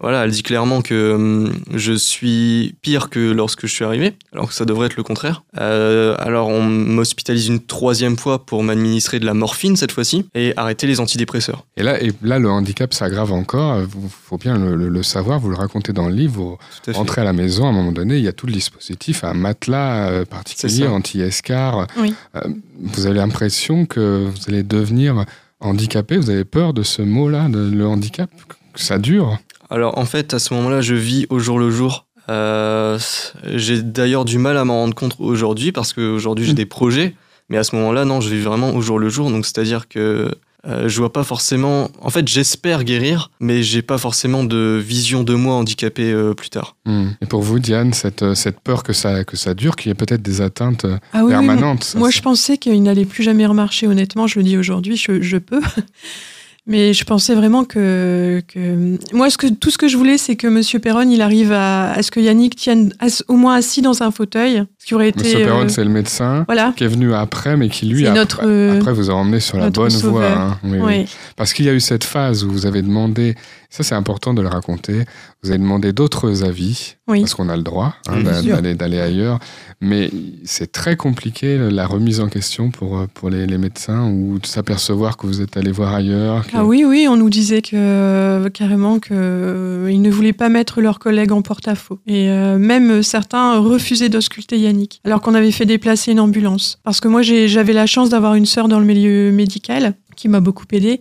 voilà, 0.00 0.24
elle 0.24 0.30
dit 0.30 0.42
clairement 0.42 0.80
que 0.82 1.12
hum, 1.14 1.52
je 1.74 1.92
suis 1.92 2.74
pire 2.82 3.10
que 3.10 3.18
lorsque 3.32 3.66
je 3.66 3.72
suis 3.72 3.84
arrivé, 3.84 4.14
alors 4.32 4.48
que 4.48 4.54
ça 4.54 4.64
devrait 4.64 4.86
être 4.86 4.96
le 4.96 5.02
contraire. 5.02 5.42
Euh, 5.58 6.14
alors 6.18 6.48
on 6.48 6.62
m'hospitalise 6.62 7.48
une 7.48 7.60
troisième 7.60 8.16
fois 8.16 8.44
pour 8.46 8.62
m'administrer 8.62 9.18
de 9.20 9.26
la 9.26 9.34
morphine 9.34 9.76
cette 9.76 9.92
fois-ci 9.92 10.26
et 10.34 10.52
arrêter 10.56 10.86
les 10.86 11.00
antidépresseurs. 11.00 11.64
Et 11.76 11.82
là, 11.82 12.02
et 12.02 12.12
là 12.22 12.38
le 12.38 12.48
handicap 12.50 12.94
s'aggrave 12.94 13.32
encore, 13.32 13.80
il 13.80 13.88
faut 14.10 14.38
bien 14.38 14.56
le, 14.58 14.76
le- 14.76 14.88
le 14.88 15.02
savoir, 15.02 15.38
vous 15.40 15.50
le 15.50 15.56
racontez 15.56 15.92
dans 15.92 16.08
le 16.08 16.14
livre, 16.14 16.34
vous 16.42 16.58
à 16.86 16.92
rentrez 16.92 17.20
à 17.20 17.24
la 17.24 17.32
maison, 17.32 17.66
à 17.66 17.70
un 17.70 17.72
moment 17.72 17.92
donné, 17.92 18.16
il 18.18 18.24
y 18.24 18.28
a 18.28 18.32
tout 18.32 18.46
le 18.46 18.52
dispositif, 18.52 19.24
un 19.24 19.34
matelas 19.34 20.08
euh, 20.10 20.24
particulier, 20.24 20.86
anti-escar. 20.86 21.86
Oui. 21.98 22.14
Euh, 22.36 22.40
vous 22.80 23.06
avez 23.06 23.16
l'impression 23.16 23.86
que 23.86 24.26
vous 24.26 24.38
allez 24.48 24.62
devenir 24.62 25.24
handicapé, 25.60 26.16
vous 26.16 26.30
avez 26.30 26.44
peur 26.44 26.72
de 26.72 26.82
ce 26.82 27.02
mot-là, 27.02 27.48
de 27.48 27.58
le 27.70 27.86
handicap, 27.86 28.30
que 28.72 28.80
ça 28.80 28.98
dure? 28.98 29.38
Alors 29.70 29.98
en 29.98 30.04
fait, 30.04 30.34
à 30.34 30.38
ce 30.38 30.54
moment-là, 30.54 30.80
je 30.80 30.94
vis 30.94 31.26
au 31.30 31.38
jour 31.38 31.58
le 31.58 31.70
jour. 31.70 32.06
Euh, 32.30 32.98
j'ai 33.54 33.80
d'ailleurs 33.82 34.24
du 34.24 34.38
mal 34.38 34.56
à 34.58 34.64
m'en 34.64 34.74
rendre 34.80 34.94
compte 34.94 35.16
aujourd'hui 35.18 35.72
parce 35.72 35.92
qu'aujourd'hui 35.92 36.44
j'ai 36.44 36.52
Mm. 36.52 36.56
des 36.56 36.66
projets, 36.66 37.14
mais 37.48 37.56
à 37.56 37.64
ce 37.64 37.74
moment-là, 37.76 38.04
non, 38.04 38.20
je 38.20 38.28
vis 38.34 38.40
vraiment 38.42 38.74
au 38.74 38.80
jour 38.82 38.98
le 38.98 39.08
jour. 39.08 39.30
Donc 39.30 39.46
c'est-à-dire 39.46 39.88
que 39.88 40.30
euh, 40.66 40.88
je 40.88 40.98
vois 40.98 41.12
pas 41.12 41.22
forcément. 41.22 41.88
En 42.00 42.10
fait, 42.10 42.26
j'espère 42.28 42.82
guérir, 42.84 43.30
mais 43.40 43.62
j'ai 43.62 43.80
pas 43.80 43.96
forcément 43.96 44.42
de 44.44 44.78
vision 44.84 45.22
de 45.22 45.34
moi 45.34 45.54
handicapé 45.54 46.10
euh, 46.12 46.34
plus 46.34 46.50
tard. 46.50 46.74
Hmm. 46.84 47.10
Et 47.22 47.26
pour 47.26 47.42
vous, 47.42 47.58
Diane, 47.60 47.92
cette, 47.94 48.34
cette 48.34 48.60
peur 48.60 48.82
que 48.82 48.92
ça, 48.92 49.22
que 49.24 49.36
ça 49.36 49.54
dure, 49.54 49.76
qu'il 49.76 49.88
y 49.88 49.92
ait 49.92 49.94
peut-être 49.94 50.20
des 50.20 50.40
atteintes 50.40 50.84
Ah 51.14 51.22
oui, 51.24 51.32
oui, 51.32 51.44
moi- 51.44 51.54
permanentes 51.54 51.84
ça, 51.84 51.98
Moi, 51.98 52.10
je 52.10 52.20
pensais 52.20 52.58
qu'il 52.58 52.82
n'allait 52.82 53.04
plus 53.06 53.22
jamais 53.22 53.46
remarcher, 53.46 53.86
honnêtement. 53.86 54.26
Je 54.26 54.38
le 54.40 54.44
dis 54.44 54.58
aujourd'hui, 54.58 54.96
je, 54.96 55.22
je 55.22 55.36
peux. 55.38 55.60
Mais 56.68 56.92
je 56.92 57.04
pensais 57.04 57.34
vraiment 57.34 57.64
que. 57.64 58.42
Moi, 59.14 59.30
ce 59.30 59.38
que, 59.38 59.46
tout 59.46 59.70
ce 59.70 59.78
que 59.78 59.88
je 59.88 59.96
voulais, 59.96 60.18
c'est 60.18 60.36
que 60.36 60.46
Monsieur 60.46 60.78
Perron, 60.78 61.08
il 61.10 61.22
arrive 61.22 61.50
à, 61.50 61.92
à 61.92 62.02
ce 62.02 62.10
que 62.10 62.20
Yannick 62.20 62.56
tienne 62.56 62.92
au 63.26 63.34
moins 63.34 63.54
assis 63.54 63.80
dans 63.80 64.02
un 64.02 64.10
fauteuil. 64.10 64.62
Qui 64.88 64.94
aurait 64.94 65.10
été... 65.10 65.20
Monsieur 65.22 65.44
Perron, 65.44 65.64
euh, 65.64 65.68
c'est 65.68 65.84
le 65.84 65.90
médecin 65.90 66.44
Voilà. 66.46 66.72
qui 66.74 66.82
est 66.84 66.88
venu 66.88 67.12
après, 67.12 67.58
mais 67.58 67.68
qui 67.68 67.84
lui, 67.84 68.04
C'est 68.04 68.08
après, 68.08 68.18
notre, 68.20 68.40
euh, 68.44 68.78
après 68.78 68.92
vous 68.94 69.10
a 69.10 69.14
emmené 69.14 69.38
sur 69.38 69.58
la 69.58 69.68
bonne 69.68 69.90
voie. 69.90 70.24
hein. 70.26 70.58
Oui, 70.64 70.78
oui. 70.78 70.78
Oui. 71.00 71.04
Parce 71.36 71.52
qu'il 71.52 71.66
y 71.66 71.68
a 71.68 71.74
eu 71.74 71.80
cette 71.80 72.04
phase 72.04 72.42
où 72.42 72.50
vous 72.50 72.64
avez 72.64 72.80
demandé, 72.80 73.34
ça 73.68 73.82
c'est 73.82 73.94
important 73.94 74.32
de 74.32 74.40
le 74.40 74.48
raconter, 74.48 75.04
vous 75.42 75.50
avez 75.50 75.58
demandé 75.58 75.92
d'autres 75.92 76.42
avis, 76.42 76.96
Oui. 77.06 77.20
parce 77.20 77.34
qu'on 77.34 77.50
a 77.50 77.56
le 77.56 77.62
droit 77.62 77.94
hein, 78.08 78.16
d'aller 78.74 78.98
ailleurs, 78.98 79.38
mais 79.82 80.10
c'est 80.44 80.72
très 80.72 80.96
compliqué 80.96 81.58
la 81.70 81.86
remise 81.86 82.20
en 82.20 82.28
question 82.28 82.70
pour, 82.70 82.98
euh, 82.98 83.06
pour 83.12 83.28
les, 83.28 83.46
les 83.46 83.58
médecins 83.58 84.06
ou 84.10 84.38
de 84.38 84.46
s'apercevoir 84.46 85.18
que 85.18 85.26
vous 85.26 85.42
êtes 85.42 85.56
allé 85.58 85.70
voir 85.70 85.94
ailleurs. 85.94 86.46
que- 86.46 86.52
Ah 86.56 86.64
oui, 86.64 86.84
oui, 86.86 87.06
on 87.10 87.16
nous 87.16 87.28
disait 87.30 87.60
que 87.60 87.76
euh, 87.76 88.48
carrément 88.48 88.98
qu'ils 88.98 89.14
ne 90.02 90.10
voulaient 90.10 90.32
pas 90.32 90.48
mettre 90.48 90.80
leurs 90.80 90.98
collègues 90.98 91.32
en 91.32 91.42
porte-à-faux. 91.42 91.98
Et 92.06 92.30
euh, 92.30 92.56
même 92.58 93.02
certains 93.02 93.58
refusaient 93.58 94.08
d'ausculter 94.08 94.58
Yannick, 94.58 94.77
alors 95.04 95.20
qu'on 95.20 95.34
avait 95.34 95.50
fait 95.52 95.66
déplacer 95.66 96.12
une 96.12 96.20
ambulance. 96.20 96.78
Parce 96.84 97.00
que 97.00 97.08
moi, 97.08 97.22
j'avais 97.22 97.72
la 97.72 97.86
chance 97.86 98.08
d'avoir 98.10 98.34
une 98.34 98.46
sœur 98.46 98.68
dans 98.68 98.78
le 98.80 98.86
milieu 98.86 99.30
médical 99.32 99.94
qui 100.16 100.28
m'a 100.28 100.40
beaucoup 100.40 100.64
aidée 100.72 101.00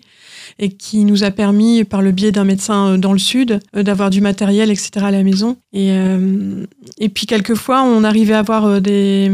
et 0.60 0.70
qui 0.70 1.04
nous 1.04 1.24
a 1.24 1.32
permis, 1.32 1.84
par 1.84 2.02
le 2.02 2.12
biais 2.12 2.32
d'un 2.32 2.46
médecin 2.46 2.94
euh, 2.94 2.98
dans 2.98 3.12
le 3.12 3.20
sud, 3.20 3.60
euh, 3.76 3.84
d'avoir 3.84 4.10
du 4.10 4.22
matériel, 4.22 4.72
etc. 4.72 4.90
à 5.02 5.12
la 5.12 5.22
maison. 5.22 5.58
Et, 5.74 5.90
euh, 5.92 6.66
et 7.00 7.10
puis 7.10 7.26
quelquefois, 7.26 7.84
on 7.84 8.04
arrivait 8.06 8.34
à 8.34 8.40
avoir 8.40 8.66
euh, 8.66 8.80
des, 8.80 9.28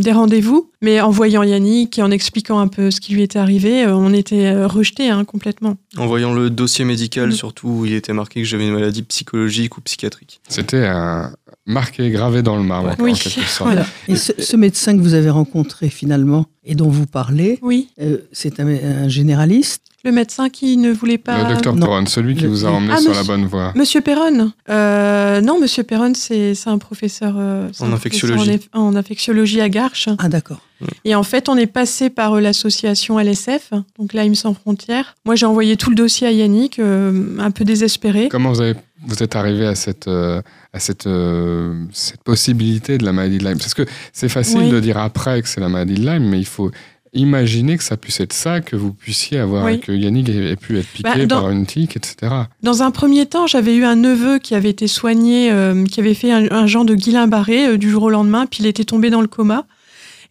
des 0.00 0.12
rendez-vous, 0.12 0.70
mais 0.80 1.00
en 1.00 1.10
voyant 1.10 1.42
Yannick 1.42 1.98
et 1.98 2.02
en 2.02 2.10
expliquant 2.10 2.60
un 2.60 2.68
peu 2.68 2.90
ce 2.90 3.00
qui 3.00 3.14
lui 3.14 3.22
était 3.22 3.38
arrivé, 3.38 3.86
on 3.88 4.12
était 4.14 4.64
rejetés 4.64 5.10
complètement. 5.26 5.76
En 5.98 6.06
voyant 6.06 6.32
le 6.32 6.48
dossier 6.50 6.84
médical, 6.84 7.28
Mm. 7.30 7.32
surtout 7.32 7.68
où 7.68 7.84
il 7.86 7.94
était 7.94 8.12
marqué 8.14 8.40
que 8.40 8.46
j'avais 8.46 8.66
une 8.66 8.74
maladie 8.74 9.02
psychologique 9.02 9.76
ou 9.76 9.80
psychiatrique. 9.82 10.40
C'était 10.48 10.86
un 10.86 11.32
marqué, 11.70 12.10
gravé 12.10 12.42
dans 12.42 12.56
le 12.56 12.62
marbre, 12.62 12.90
en 12.98 13.02
Oui. 13.02 13.12
quelque 13.14 13.40
sorte. 13.48 13.70
Voilà. 13.70 13.86
Et 14.08 14.16
ce, 14.16 14.32
ce 14.38 14.56
médecin 14.56 14.96
que 14.96 15.02
vous 15.02 15.14
avez 15.14 15.30
rencontré 15.30 15.88
finalement 15.88 16.46
et 16.64 16.74
dont 16.74 16.88
vous 16.90 17.06
parlez, 17.06 17.58
Oui, 17.62 17.88
euh, 18.00 18.18
c'est 18.32 18.60
un, 18.60 18.66
un 18.68 19.08
généraliste. 19.08 19.82
le 20.04 20.12
médecin 20.12 20.48
qui 20.50 20.76
ne 20.76 20.90
voulait 20.92 21.18
pas. 21.18 21.42
Le 21.48 21.54
docteur. 21.54 21.74
Perron, 21.76 22.06
celui 22.06 22.34
qui 22.34 22.42
Le- 22.44 22.48
vous 22.48 22.64
a 22.66 22.70
emmené 22.70 22.92
Ah, 22.96 23.00
sur 23.00 23.10
la 23.12 23.18
monsieur- 23.18 23.32
bonne 23.34 23.44
voie. 23.46 23.72
Monsieur 23.76 24.00
Perron 24.00 24.50
euh, 24.68 25.40
Non, 25.40 25.58
Monsieur 25.60 25.82
Perron, 25.82 26.12
c'est 26.14 26.54
un 26.66 26.78
professeur, 26.78 27.34
euh, 27.38 27.68
En 27.80 27.86
un 27.90 27.92
infectiologie. 27.92 28.36
professeur 28.44 28.68
En, 28.72 28.80
en 28.88 28.96
infectiologie 28.96 29.60
à 29.60 29.68
Garches. 29.68 30.08
Ah 30.18 30.28
d'accord. 30.28 30.60
Et 31.04 31.14
en 31.14 31.22
fait, 31.22 31.50
on 31.50 31.56
est 31.58 31.66
passé 31.66 32.08
par 32.08 32.40
l'association 32.40 33.18
LSF, 33.20 33.70
donc 33.98 34.14
l'AIM 34.14 34.34
sans 34.34 34.54
frontières. 34.54 35.14
Moi, 35.26 35.34
j'ai 35.36 35.44
envoyé 35.44 35.76
tout 35.76 35.90
le 35.90 35.96
dossier 35.96 36.26
à 36.26 36.32
Yannick, 36.32 36.78
euh, 36.78 37.36
un 37.38 37.50
peu 37.50 37.64
désespéré. 37.64 38.28
Comment 38.30 38.50
vous, 38.52 38.62
avez, 38.62 38.74
vous 39.06 39.22
êtes 39.22 39.36
arrivé 39.36 39.66
à 39.66 39.74
cette, 39.74 40.08
euh, 40.08 40.40
à 40.72 40.78
cette, 40.80 41.06
euh, 41.06 41.84
cette 41.92 42.22
possibilité 42.22 42.96
de 42.98 43.04
la 43.04 43.12
maladie 43.12 43.38
de 43.38 43.44
Lyme 43.44 43.58
Parce 43.58 43.74
que 43.74 43.82
c'est 44.12 44.28
facile 44.28 44.58
Oui. 44.58 44.70
de 44.70 44.80
dire 44.80 44.98
après 44.98 45.42
que 45.42 45.48
c'est 45.48 45.60
la 45.60 45.68
maladie 45.68 45.94
de 45.94 46.06
Lyme, 46.06 46.24
mais 46.28 46.38
il 46.38 46.46
faut 46.46 46.70
imaginer 47.12 47.76
que 47.76 47.82
ça 47.82 47.96
puisse 47.96 48.20
être 48.20 48.32
ça, 48.32 48.60
que 48.60 48.76
vous 48.76 48.92
puissiez 48.92 49.40
avoir, 49.40 49.64
Oui. 49.64 49.80
que 49.80 49.90
Yannick 49.90 50.28
ait, 50.28 50.54
pu 50.54 50.78
être 50.78 50.86
piqué 50.86 51.02
Bah, 51.02 51.26
dans- 51.26 51.40
par 51.42 51.50
une 51.50 51.66
tique, 51.66 51.96
etc. 51.96 52.32
Dans 52.62 52.84
un 52.84 52.92
premier 52.92 53.26
temps, 53.26 53.48
j'avais 53.48 53.74
eu 53.74 53.84
un 53.84 53.96
neveu 53.96 54.38
qui 54.38 54.54
avait 54.54 54.70
été 54.70 54.86
soigné, 54.86 55.50
euh, 55.50 55.84
qui 55.86 55.98
avait 55.98 56.14
fait 56.14 56.30
un, 56.30 56.48
un 56.52 56.66
genre 56.68 56.84
de 56.84 56.94
Guillain-Barré 56.94 57.70
euh, 57.70 57.76
du 57.78 57.90
jour 57.90 58.04
au 58.04 58.10
lendemain, 58.10 58.46
puis 58.46 58.60
il 58.62 58.66
était 58.66 58.84
tombé 58.84 59.10
dans 59.10 59.22
le 59.22 59.26
coma. 59.26 59.66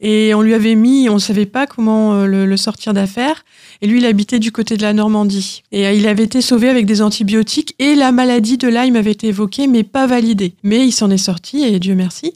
Et 0.02 0.34
on 0.34 0.42
lui 0.42 0.54
avait 0.54 0.76
mis, 0.76 1.10
on 1.10 1.16
ne 1.16 1.20
savait 1.20 1.46
pas 1.46 1.68
comment 1.68 2.14
euh, 2.14 2.26
le, 2.26 2.46
le 2.46 2.58
sortir 2.58 2.94
d'affaire. 2.94 3.44
Et 3.82 3.88
lui, 3.88 4.00
il 4.00 4.06
habitait 4.06 4.40
du 4.40 4.52
côté 4.52 4.78
de 4.78 4.82
la 4.82 4.94
Normandie. 4.94 5.64
Et 5.72 5.88
euh, 5.88 5.92
il 5.92 6.08
avait 6.08 6.24
été 6.24 6.42
sauvé 6.42 6.70
avec 6.70 6.86
des 6.86 7.02
antibiotiques 7.02 7.76
et 7.80 7.96
la 7.96 8.12
maladie 8.12 8.58
de 8.58 8.68
Lyme 8.68 8.96
avait 8.96 9.12
été 9.12 9.28
évoquée, 9.28 9.68
mais 9.68 9.84
pas 9.84 10.08
validée. 10.08 10.54
Mais 10.64 10.86
il 10.86 10.92
s'en 10.92 11.10
est 11.10 11.18
sorti, 11.18 11.64
et 11.64 11.80
Dieu 11.80 11.96
merci. 11.96 12.34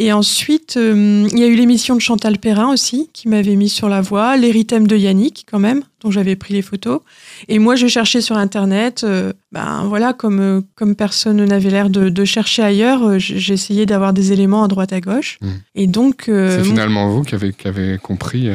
Et 0.00 0.12
ensuite, 0.12 0.76
euh, 0.76 1.26
il 1.32 1.38
y 1.40 1.42
a 1.42 1.48
eu 1.48 1.56
l'émission 1.56 1.96
de 1.96 2.00
Chantal 2.00 2.38
Perrin 2.38 2.70
aussi, 2.72 3.10
qui 3.12 3.26
m'avait 3.28 3.56
mis 3.56 3.68
sur 3.68 3.88
la 3.88 4.00
voie, 4.00 4.36
l'érythème 4.36 4.86
de 4.86 4.96
Yannick, 4.96 5.44
quand 5.50 5.58
même, 5.58 5.82
dont 6.02 6.12
j'avais 6.12 6.36
pris 6.36 6.54
les 6.54 6.62
photos. 6.62 7.00
Et 7.48 7.58
moi, 7.58 7.74
je 7.74 7.88
cherchais 7.88 8.20
sur 8.20 8.36
Internet, 8.36 9.02
euh, 9.02 9.32
ben 9.50 9.82
voilà, 9.88 10.12
comme, 10.12 10.38
euh, 10.40 10.60
comme 10.76 10.94
personne 10.94 11.44
n'avait 11.44 11.70
l'air 11.70 11.90
de, 11.90 12.10
de 12.10 12.24
chercher 12.24 12.62
ailleurs, 12.62 13.18
j- 13.18 13.40
j'ai 13.40 13.54
essayé 13.54 13.86
d'avoir 13.86 14.12
des 14.12 14.32
éléments 14.32 14.62
à 14.62 14.68
droite 14.68 14.92
à 14.92 15.00
gauche. 15.00 15.38
Mm. 15.42 15.48
Et 15.74 15.86
donc. 15.88 16.22
c'est 16.26 16.62
finalement 16.62 17.08
vous 17.10 17.22
qui 17.22 17.34
avez, 17.34 17.52
qui 17.52 17.66
avez 17.66 17.98
compris 17.98 18.48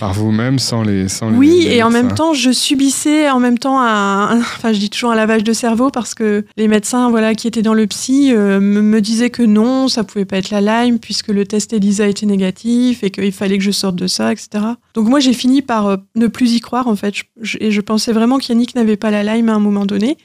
par 0.00 0.12
vous-même, 0.12 0.58
sans 0.58 0.82
les, 0.82 1.08
sans 1.08 1.30
Oui, 1.32 1.60
les 1.64 1.76
et 1.76 1.82
en 1.82 1.90
même 1.90 2.08
temps, 2.14 2.34
je 2.34 2.50
subissais 2.50 3.30
en 3.30 3.38
même 3.40 3.58
temps 3.58 3.80
un, 3.80 4.30
un- 4.30 4.38
enfin, 4.56 4.72
je 4.72 4.78
dis 4.78 4.90
toujours 4.90 5.12
un 5.12 5.14
lavage 5.14 5.44
de 5.44 5.52
cerveau 5.52 5.90
parce 5.90 6.14
que 6.14 6.44
les 6.56 6.68
médecins, 6.68 7.10
voilà, 7.10 7.34
qui 7.34 7.46
étaient 7.46 7.62
dans 7.62 7.74
le 7.74 7.86
psy, 7.86 8.32
euh, 8.32 8.60
me, 8.60 8.82
me 8.82 9.00
disaient 9.00 9.30
que 9.30 9.42
non, 9.42 9.88
ça 9.88 10.02
pouvait 10.04 10.24
pas 10.24 10.38
être 10.38 10.50
la 10.50 10.60
Lyme 10.84 10.98
puisque 10.98 11.28
le 11.28 11.44
test 11.46 11.72
ELISA 11.72 12.08
était 12.08 12.26
négatif 12.26 13.04
et 13.04 13.10
qu'il 13.10 13.32
fallait 13.32 13.58
que 13.58 13.64
je 13.64 13.70
sorte 13.70 13.96
de 13.96 14.06
ça, 14.06 14.32
etc. 14.32 14.48
Donc 14.94 15.08
moi, 15.08 15.20
j'ai 15.20 15.32
fini 15.32 15.62
par 15.62 15.86
euh, 15.86 15.96
ne 16.16 16.26
plus 16.26 16.52
y 16.54 16.60
croire 16.60 16.88
en 16.88 16.96
fait, 16.96 17.14
Je- 17.14 17.22
je- 17.40 17.58
et 17.60 17.70
je 17.70 17.80
pensais 17.80 18.12
vraiment 18.12 18.38
qu'Yannick 18.38 18.74
n'avait 18.74 18.96
pas 18.96 19.10
la 19.10 19.22
Lyme 19.22 19.48
à 19.48 19.54
un 19.54 19.58
moment 19.60 19.86
donné. 19.86 20.18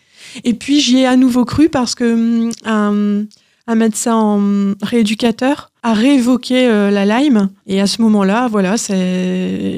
Et 0.43 0.53
puis 0.53 0.79
j'y 0.81 0.97
ai 0.99 1.05
à 1.05 1.15
nouveau 1.15 1.45
cru 1.45 1.69
parce 1.69 1.95
que 1.95 2.13
hum, 2.13 2.51
un, 2.65 3.23
un 3.67 3.75
médecin 3.75 4.75
rééducateur 4.81 5.68
a 5.83 5.93
réévoqué 5.93 6.67
euh, 6.67 6.91
la 6.91 7.05
Lyme. 7.05 7.49
Et 7.67 7.79
à 7.81 7.87
ce 7.87 8.01
moment-là, 8.01 8.47
voilà, 8.49 8.77
c'est. 8.77 8.97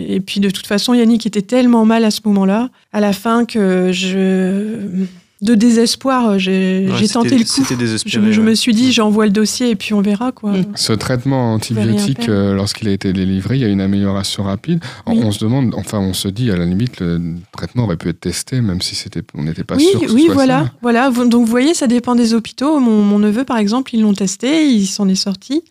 Et 0.09 0.19
puis 0.25 0.39
de 0.39 0.49
toute 0.49 0.67
façon, 0.67 0.93
Yannick 0.93 1.25
était 1.25 1.41
tellement 1.41 1.85
mal 1.85 2.03
à 2.05 2.11
ce 2.11 2.21
moment-là, 2.25 2.69
à 2.93 2.99
la 2.99 3.13
fin, 3.13 3.45
que 3.45 3.91
je. 3.91 5.05
de 5.41 5.55
désespoir. 5.55 6.37
J'ai 6.37 6.85
Ouais, 6.87 6.93
j'ai 6.99 7.07
c'était- 7.07 7.13
tenté 7.13 7.37
le 7.37 7.43
coup. 7.43 7.49
C'était 7.49 7.73
Je, 7.73 7.79
désespéré. 7.79 8.31
je 8.31 8.41
me 8.41 8.49
ouais. 8.49 8.55
suis 8.55 8.73
dit, 8.75 8.91
j'envoie 8.91 9.25
le 9.25 9.31
dossier 9.31 9.71
et 9.71 9.75
puis 9.75 9.91
on 9.95 10.01
verra 10.01 10.31
quoi. 10.31 10.51
Mm. 10.51 10.65
Ce 10.75 10.93
traitement 10.93 11.53
antibiotique, 11.55 12.29
euh, 12.29 12.53
lorsqu'il 12.53 12.87
a 12.87 12.91
été 12.91 13.11
délivré, 13.11 13.55
il 13.57 13.61
y 13.61 13.65
a 13.65 13.67
une 13.67 13.81
amélioration 13.81 14.43
rapide. 14.43 14.79
Oui. 15.07 15.19
On 15.23 15.31
se 15.31 15.39
demande, 15.43 15.73
enfin, 15.75 15.97
on 15.99 16.13
se 16.13 16.27
dit, 16.27 16.51
à 16.51 16.57
la 16.57 16.65
limite, 16.65 16.99
le 16.99 17.19
traitement 17.57 17.85
aurait 17.85 17.97
pu 17.97 18.09
être 18.09 18.19
testé, 18.19 18.61
même 18.61 18.81
si 18.81 18.93
c'était, 18.93 19.23
on 19.35 19.41
n'était 19.41 19.63
pas 19.63 19.77
oui, 19.77 19.87
sûr. 19.89 19.99
Que 20.01 20.07
ce 20.09 20.13
oui, 20.13 20.25
soit 20.25 20.33
voilà, 20.35 20.59
ça. 20.65 20.71
voilà. 20.83 21.09
Donc 21.09 21.41
vous 21.43 21.45
voyez, 21.51 21.73
ça 21.73 21.87
dépend 21.87 22.13
des 22.13 22.35
hôpitaux. 22.35 22.79
Mon, 22.79 23.01
mon 23.01 23.17
neveu, 23.17 23.43
par 23.43 23.57
exemple, 23.57 23.95
ils 23.95 24.01
l'ont 24.01 24.13
testé, 24.13 24.67
il 24.67 24.85
s'en 24.85 25.07
est 25.09 25.15
sorti. 25.15 25.63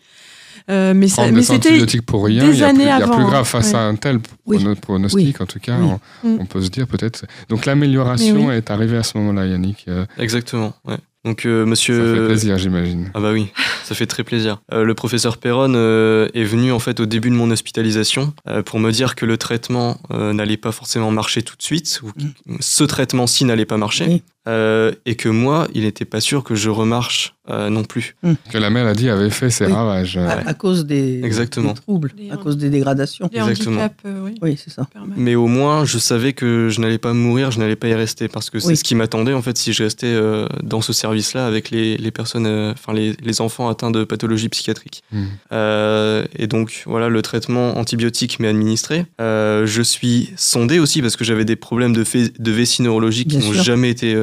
Euh, 0.69 0.93
mais 0.93 1.07
ça- 1.07 1.31
mais 1.31 1.41
c'était 1.41 2.01
pour 2.01 2.25
rien, 2.25 2.45
des 2.45 2.51
il 2.53 2.59
y 2.59 2.63
a, 2.63 2.67
plus, 2.67 2.75
années 2.75 2.83
il 2.83 2.87
y 2.87 2.89
a 2.89 2.95
avant, 2.97 3.15
plus 3.15 3.25
grave 3.25 3.45
face 3.45 3.71
Ouais. 3.71 3.77
à 3.79 3.81
un 3.83 3.95
tel 3.95 4.19
Oui. 4.45 4.63
pronostic, 4.81 5.41
en 5.41 5.45
tout 5.45 5.59
cas, 5.59 5.77
Oui. 5.79 5.89
on, 6.23 6.27
Mm. 6.29 6.37
on 6.41 6.45
peut 6.45 6.61
se 6.61 6.69
dire 6.69 6.87
peut-être. 6.87 7.25
Donc 7.49 7.65
l'amélioration 7.65 8.51
est 8.51 8.69
arrivée 8.69 8.97
à 8.97 9.03
ce 9.03 9.17
moment-là, 9.17 9.47
Yannick. 9.47 9.85
Euh, 9.87 10.05
Exactement. 10.17 10.73
Ouais. 10.85 10.97
Donc 11.23 11.45
euh, 11.45 11.63
Ça 11.63 11.69
monsieur. 11.69 12.15
fait 12.15 12.25
plaisir, 12.25 12.57
j'imagine. 12.57 13.11
Ah 13.13 13.19
bah 13.19 13.31
oui, 13.31 13.47
ça 13.83 13.93
fait 13.93 14.07
très 14.07 14.23
plaisir. 14.23 14.59
Euh, 14.73 14.83
le 14.83 14.93
professeur 14.95 15.37
Perron 15.37 15.73
euh, 15.75 16.27
est 16.33 16.43
venu 16.43 16.71
en 16.71 16.79
fait 16.79 16.99
au 16.99 17.05
début 17.05 17.29
de 17.29 17.35
mon 17.35 17.51
hospitalisation 17.51 18.33
euh, 18.47 18.63
pour 18.63 18.79
me 18.79 18.91
dire 18.91 19.13
que 19.15 19.25
le 19.27 19.37
traitement 19.37 19.99
euh, 20.11 20.33
n'allait 20.33 20.57
pas 20.57 20.71
forcément 20.71 21.11
marcher 21.11 21.43
tout 21.43 21.55
de 21.55 21.61
suite, 21.61 22.01
ou 22.03 22.11
que 22.11 22.23
ce 22.59 22.83
traitement-ci 22.83 23.45
n'allait 23.45 23.65
pas 23.65 23.77
marcher, 23.77 24.05
Oui. 24.07 24.23
euh, 24.47 24.91
et 25.05 25.15
que 25.15 25.29
moi, 25.29 25.67
il 25.75 25.83
n'était 25.83 26.05
pas 26.05 26.21
sûr 26.21 26.43
que 26.43 26.55
je 26.55 26.69
remarche 26.71 27.35
euh, 27.49 27.69
non 27.69 27.83
plus. 27.83 28.15
Que 28.51 28.57
la 28.57 28.69
maladie 28.69 29.09
avait 29.09 29.29
fait 29.29 29.49
ses 29.49 29.65
Oui. 29.65 29.73
ravages. 29.73 30.15
À, 30.17 30.47
à 30.47 30.53
cause 30.53 30.85
des, 30.85 31.21
Exactement. 31.23 31.73
des 31.73 31.81
troubles, 31.81 32.13
Les 32.17 32.31
à 32.31 32.37
cause 32.37 32.55
des 32.57 32.69
dégradations. 32.69 33.29
les 33.33 33.39
Exactement. 33.39 33.81
handicaps, 33.81 33.99
euh, 34.05 34.21
oui. 34.23 34.35
Oui, 34.41 34.59
c'est 34.63 34.69
ça. 34.71 34.87
permanents. 34.91 35.15
Mais 35.17 35.35
au 35.35 35.47
moins, 35.47 35.83
je 35.85 35.97
savais 35.97 36.33
que 36.33 36.69
je 36.69 36.79
n'allais 36.81 36.97
pas 36.99 37.13
mourir, 37.13 37.51
je 37.51 37.59
n'allais 37.59 37.75
pas 37.75 37.87
y 37.89 37.93
rester, 37.93 38.27
parce 38.27 38.49
que 38.49 38.59
c'est 38.59 38.67
Oui. 38.69 38.77
ce 38.77 38.83
qui 38.83 38.95
m'attendait 38.95 39.33
en 39.33 39.41
fait 39.41 39.57
si 39.57 39.73
je 39.73 39.83
restais 39.83 40.07
euh, 40.07 40.47
dans 40.63 40.81
ce 40.81 40.93
service-là 41.11 41.45
avec 41.45 41.69
les, 41.69 41.97
les 41.97 42.11
personnes, 42.11 42.45
euh, 42.47 42.71
enfin 42.71 42.93
les, 42.93 43.13
les 43.21 43.41
enfants 43.41 43.69
atteints 43.69 43.91
de 43.91 44.03
pathologies 44.03 44.49
psychiatriques. 44.49 45.03
Mm. 45.11 45.23
Euh, 45.51 46.25
et 46.35 46.47
donc 46.47 46.83
voilà, 46.85 47.09
le 47.09 47.21
traitement 47.21 47.77
antibiotique 47.77 48.39
m'est 48.39 48.47
administré. 48.47 49.05
Euh, 49.19 49.65
je 49.65 49.81
suis 49.81 50.31
sondé 50.37 50.79
aussi 50.79 51.01
parce 51.01 51.15
que 51.15 51.23
j'avais 51.23 51.45
des 51.45 51.55
problèmes 51.55 51.93
de, 51.93 52.03
de 52.39 52.51
vessie 52.51 52.81
neurologique 52.81 53.29
qui 53.29 53.37
n'ont 53.37 53.53
jamais 53.53 53.89
été 53.89 54.15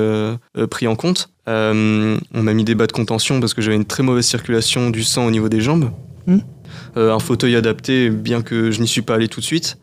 pris 0.70 0.86
en 0.86 0.96
compte. 0.96 1.30
Euh, 1.48 2.18
on 2.34 2.42
m'a 2.42 2.52
mis 2.52 2.64
des 2.64 2.74
bas 2.74 2.86
de 2.86 2.92
contention 2.92 3.40
parce 3.40 3.54
que 3.54 3.62
j'avais 3.62 3.76
une 3.76 3.86
très 3.86 4.02
mauvaise 4.02 4.26
circulation 4.26 4.90
du 4.90 5.02
sang 5.02 5.26
au 5.26 5.30
niveau 5.30 5.48
des 5.48 5.60
jambes. 5.60 5.90
Mm. 6.26 6.38
Euh, 6.96 7.12
un 7.12 7.18
fauteuil 7.18 7.56
adapté, 7.56 8.10
bien 8.10 8.42
que 8.42 8.70
je 8.70 8.80
n'y 8.80 8.88
suis 8.88 9.02
pas 9.02 9.14
allé 9.14 9.28
tout 9.28 9.40
de 9.40 9.44
suite. 9.44 9.78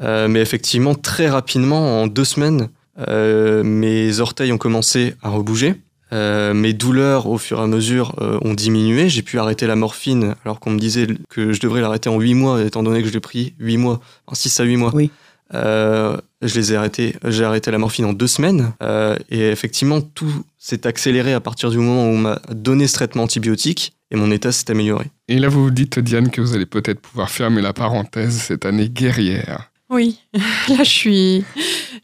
Euh, 0.00 0.28
mais 0.28 0.40
effectivement, 0.40 0.94
très 0.94 1.28
rapidement, 1.28 2.02
en 2.02 2.06
deux 2.06 2.24
semaines, 2.24 2.68
euh, 3.08 3.62
mes 3.62 4.20
orteils 4.20 4.52
ont 4.52 4.58
commencé 4.58 5.14
à 5.22 5.30
rebouger. 5.30 5.74
Euh, 6.12 6.52
mes 6.52 6.72
douleurs, 6.72 7.26
au 7.26 7.38
fur 7.38 7.58
et 7.58 7.62
à 7.62 7.66
mesure, 7.66 8.14
euh, 8.20 8.38
ont 8.42 8.54
diminué. 8.54 9.08
J'ai 9.08 9.22
pu 9.22 9.38
arrêter 9.38 9.66
la 9.66 9.76
morphine, 9.76 10.34
alors 10.44 10.60
qu'on 10.60 10.70
me 10.70 10.78
disait 10.78 11.06
que 11.28 11.52
je 11.52 11.60
devrais 11.60 11.80
l'arrêter 11.80 12.08
en 12.08 12.18
8 12.18 12.34
mois, 12.34 12.62
étant 12.62 12.82
donné 12.82 13.02
que 13.02 13.08
je 13.08 13.12
l'ai 13.12 13.20
pris 13.20 13.54
8 13.58 13.76
mois, 13.78 14.00
en 14.26 14.34
6 14.34 14.60
à 14.60 14.64
8 14.64 14.76
mois. 14.76 14.90
Oui. 14.94 15.10
Euh, 15.54 16.16
je 16.40 16.54
les 16.54 16.72
ai 16.72 16.76
arrêtés, 16.76 17.14
j'ai 17.26 17.44
arrêté 17.44 17.70
la 17.70 17.78
morphine 17.78 18.04
en 18.04 18.12
deux 18.12 18.26
semaines. 18.26 18.72
Euh, 18.82 19.16
et 19.30 19.48
effectivement, 19.50 20.00
tout 20.00 20.44
s'est 20.58 20.86
accéléré 20.86 21.32
à 21.32 21.40
partir 21.40 21.70
du 21.70 21.78
moment 21.78 22.06
où 22.06 22.10
on 22.10 22.18
m'a 22.18 22.40
donné 22.50 22.86
ce 22.86 22.94
traitement 22.94 23.24
antibiotique 23.24 23.92
et 24.10 24.16
mon 24.16 24.30
état 24.30 24.52
s'est 24.52 24.70
amélioré. 24.70 25.06
Et 25.28 25.38
là, 25.38 25.48
vous 25.48 25.64
vous 25.64 25.70
dites, 25.70 25.98
Diane, 25.98 26.30
que 26.30 26.40
vous 26.40 26.54
allez 26.54 26.66
peut-être 26.66 27.00
pouvoir 27.00 27.30
fermer 27.30 27.62
la 27.62 27.72
parenthèse 27.72 28.38
cette 28.38 28.66
année 28.66 28.88
guerrière. 28.88 29.71
Oui, 29.92 30.18
là 30.68 30.78
je 30.78 30.82
suis, 30.84 31.44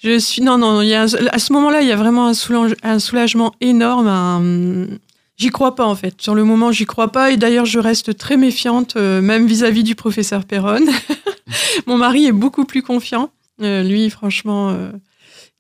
je 0.03 0.19
suis, 0.19 0.43
non 0.43 0.59
non, 0.59 0.83
il 0.83 0.93
à 0.93 1.09
ce 1.09 1.53
moment-là 1.55 1.81
il 1.81 1.89
y 1.89 1.93
a 1.93 1.97
vraiment 1.97 2.27
un, 2.27 2.35
soulage- 2.35 2.77
un 2.83 2.99
soulagement 2.99 3.55
énorme. 3.63 4.99
J'y 5.39 5.49
crois 5.51 5.75
pas 5.75 5.87
en 5.87 5.95
fait. 5.95 6.21
Sur 6.21 6.35
le 6.35 6.45
moment 6.45 6.71
j'y 6.71 6.85
crois 6.85 7.11
pas 7.13 7.31
et 7.31 7.37
d'ailleurs 7.39 7.65
je 7.65 7.79
reste 7.79 8.17
très 8.19 8.37
méfiante, 8.37 8.97
euh, 8.97 9.23
même 9.23 9.47
vis-à-vis 9.47 9.85
du 9.85 9.95
professeur 9.95 10.45
Perron. 10.45 10.85
Mon 11.87 11.97
mari 11.97 12.27
est 12.27 12.33
beaucoup 12.33 12.65
plus 12.67 12.83
confiant, 12.83 13.31
euh, 13.63 13.83
lui 13.83 14.11
franchement. 14.11 14.71
euh, 14.71 14.91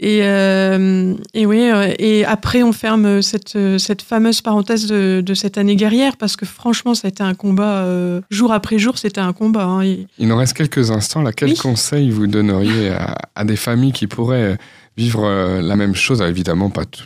et, 0.01 0.21
euh, 0.23 1.15
et 1.35 1.45
oui, 1.47 1.71
euh, 1.71 1.93
et 1.99 2.25
après 2.25 2.63
on 2.63 2.73
ferme 2.73 3.21
cette, 3.23 3.57
euh, 3.57 3.79
cette 3.79 4.03
fameuse 4.03 4.41
parenthèse 4.43 4.87
de, 4.87 5.21
de 5.25 5.35
cette 5.35 5.59
année 5.59 5.75
guerrière 5.77 6.17
parce 6.17 6.37
que 6.37 6.47
franchement 6.47 6.95
ça 6.95 7.09
a 7.09 7.11
été 7.11 7.23
un 7.23 7.35
combat 7.35 7.79
euh, 7.83 8.21
jour 8.31 8.53
après 8.53 8.79
jour, 8.79 8.97
c'était 8.99 9.21
un 9.21 9.33
combat. 9.33 9.65
hein, 9.65 9.83
et- 9.83 10.07
Il 10.19 10.29
nous 10.29 10.37
reste 10.37 10.55
quelques 10.55 10.91
instants. 10.91 11.23
Là, 11.23 11.33
quel 11.33 11.51
Oui. 11.51 11.57
conseil 11.57 12.11
vous 12.11 12.27
donneriez 12.29 12.91
à, 12.91 13.17
à 13.35 13.45
des 13.45 13.57
familles 13.57 13.93
qui 13.93 14.07
pourraient 14.07 14.57
vivre 14.97 15.25
euh, 15.25 15.61
la 15.63 15.75
même 15.77 15.95
chose? 15.95 16.21
Alors, 16.21 16.31
Évidemment, 16.31 16.71
pas 16.71 16.85
tout- 16.85 17.05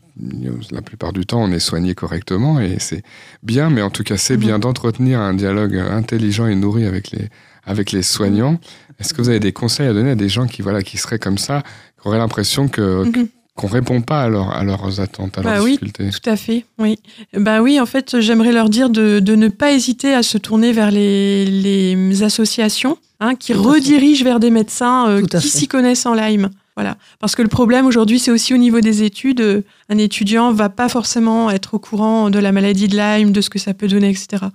la 0.70 0.82
plupart 0.82 1.12
du 1.14 1.24
temps, 1.24 1.42
on 1.42 1.50
est 1.52 1.58
soigné 1.58 1.94
correctement 1.94 2.60
et 2.60 2.76
c'est 2.78 3.02
bien, 3.42 3.70
mais 3.70 3.80
en 3.82 3.90
tout 3.90 4.02
cas, 4.02 4.16
c'est 4.18 4.34
Mhm. 4.36 4.40
bien 4.40 4.58
d'entretenir 4.58 5.18
un 5.20 5.32
dialogue 5.34 5.76
intelligent 5.76 6.46
et 6.46 6.54
nourri 6.54 6.84
avec 6.84 7.10
les, 7.10 7.28
avec 7.64 7.92
les 7.92 8.02
soignants. 8.02 8.58
Est-ce 9.00 9.14
que 9.14 9.22
vous 9.22 9.30
avez 9.30 9.40
des 9.40 9.52
conseils 9.52 9.88
à 9.88 9.92
donner 9.94 10.10
à 10.10 10.14
des 10.14 10.28
gens 10.28 10.46
qui, 10.46 10.62
voilà, 10.62 10.82
qui 10.82 10.96
seraient 10.98 11.18
comme 11.18 11.38
ça, 11.38 11.62
qui 12.02 12.08
auraient 12.08 12.18
l'impression 12.18 12.68
que 12.68 13.04
Mhm. 13.04 13.28
qu'on 13.54 13.66
répond 13.68 14.00
pas 14.00 14.22
à, 14.22 14.28
leur- 14.28 14.50
à 14.50 14.64
leurs 14.64 14.98
attentes, 15.00 15.36
à 15.38 15.42
leurs 15.42 15.52
Bah 15.58 15.62
oui. 15.62 15.72
difficultés 15.72 16.08
Tout 16.10 16.28
à 16.30 16.36
fait, 16.36 16.64
oui. 16.78 16.98
Bah 17.34 17.60
oui, 17.62 17.78
en 17.80 17.86
fait, 17.86 18.18
j'aimerais 18.20 18.50
leur 18.52 18.68
dire 18.70 18.88
de, 18.90 19.20
de 19.20 19.34
ne 19.36 19.48
pas 19.48 19.72
hésiter 19.72 20.14
à 20.14 20.22
se 20.22 20.38
tourner 20.38 20.72
vers 20.72 20.90
les, 20.90 21.44
les 21.44 22.22
associations 22.22 22.96
hein, 23.20 23.34
qui 23.34 23.52
Tout 23.52 23.62
redirigent 23.62 24.24
vers 24.24 24.40
des 24.40 24.50
médecins 24.50 25.08
euh, 25.08 25.22
qui 25.22 25.48
s'y 25.48 25.68
connaissent 25.68 26.06
en 26.06 26.14
Lyme. 26.14 26.48
Voilà. 26.76 26.96
Parce 27.20 27.36
que 27.36 27.42
le 27.42 27.48
problème 27.48 27.84
aujourd'hui, 27.84 28.18
c'est 28.18 28.30
aussi 28.30 28.54
au 28.54 28.56
niveau 28.56 28.80
des 28.80 29.02
études. 29.02 29.62
Un 29.90 29.98
étudiant 29.98 30.50
va 30.52 30.70
pas 30.70 30.88
forcément 30.88 31.50
être 31.50 31.74
au 31.74 31.78
courant 31.78 32.30
de 32.30 32.38
la 32.38 32.50
maladie 32.52 32.88
de 32.88 32.96
Lyme, 32.96 33.30
de 33.32 33.42
ce 33.42 33.50
que 33.50 33.58
ça 33.58 33.74
peut 33.74 33.86
donner, 33.88 34.08
etc. 34.08 34.46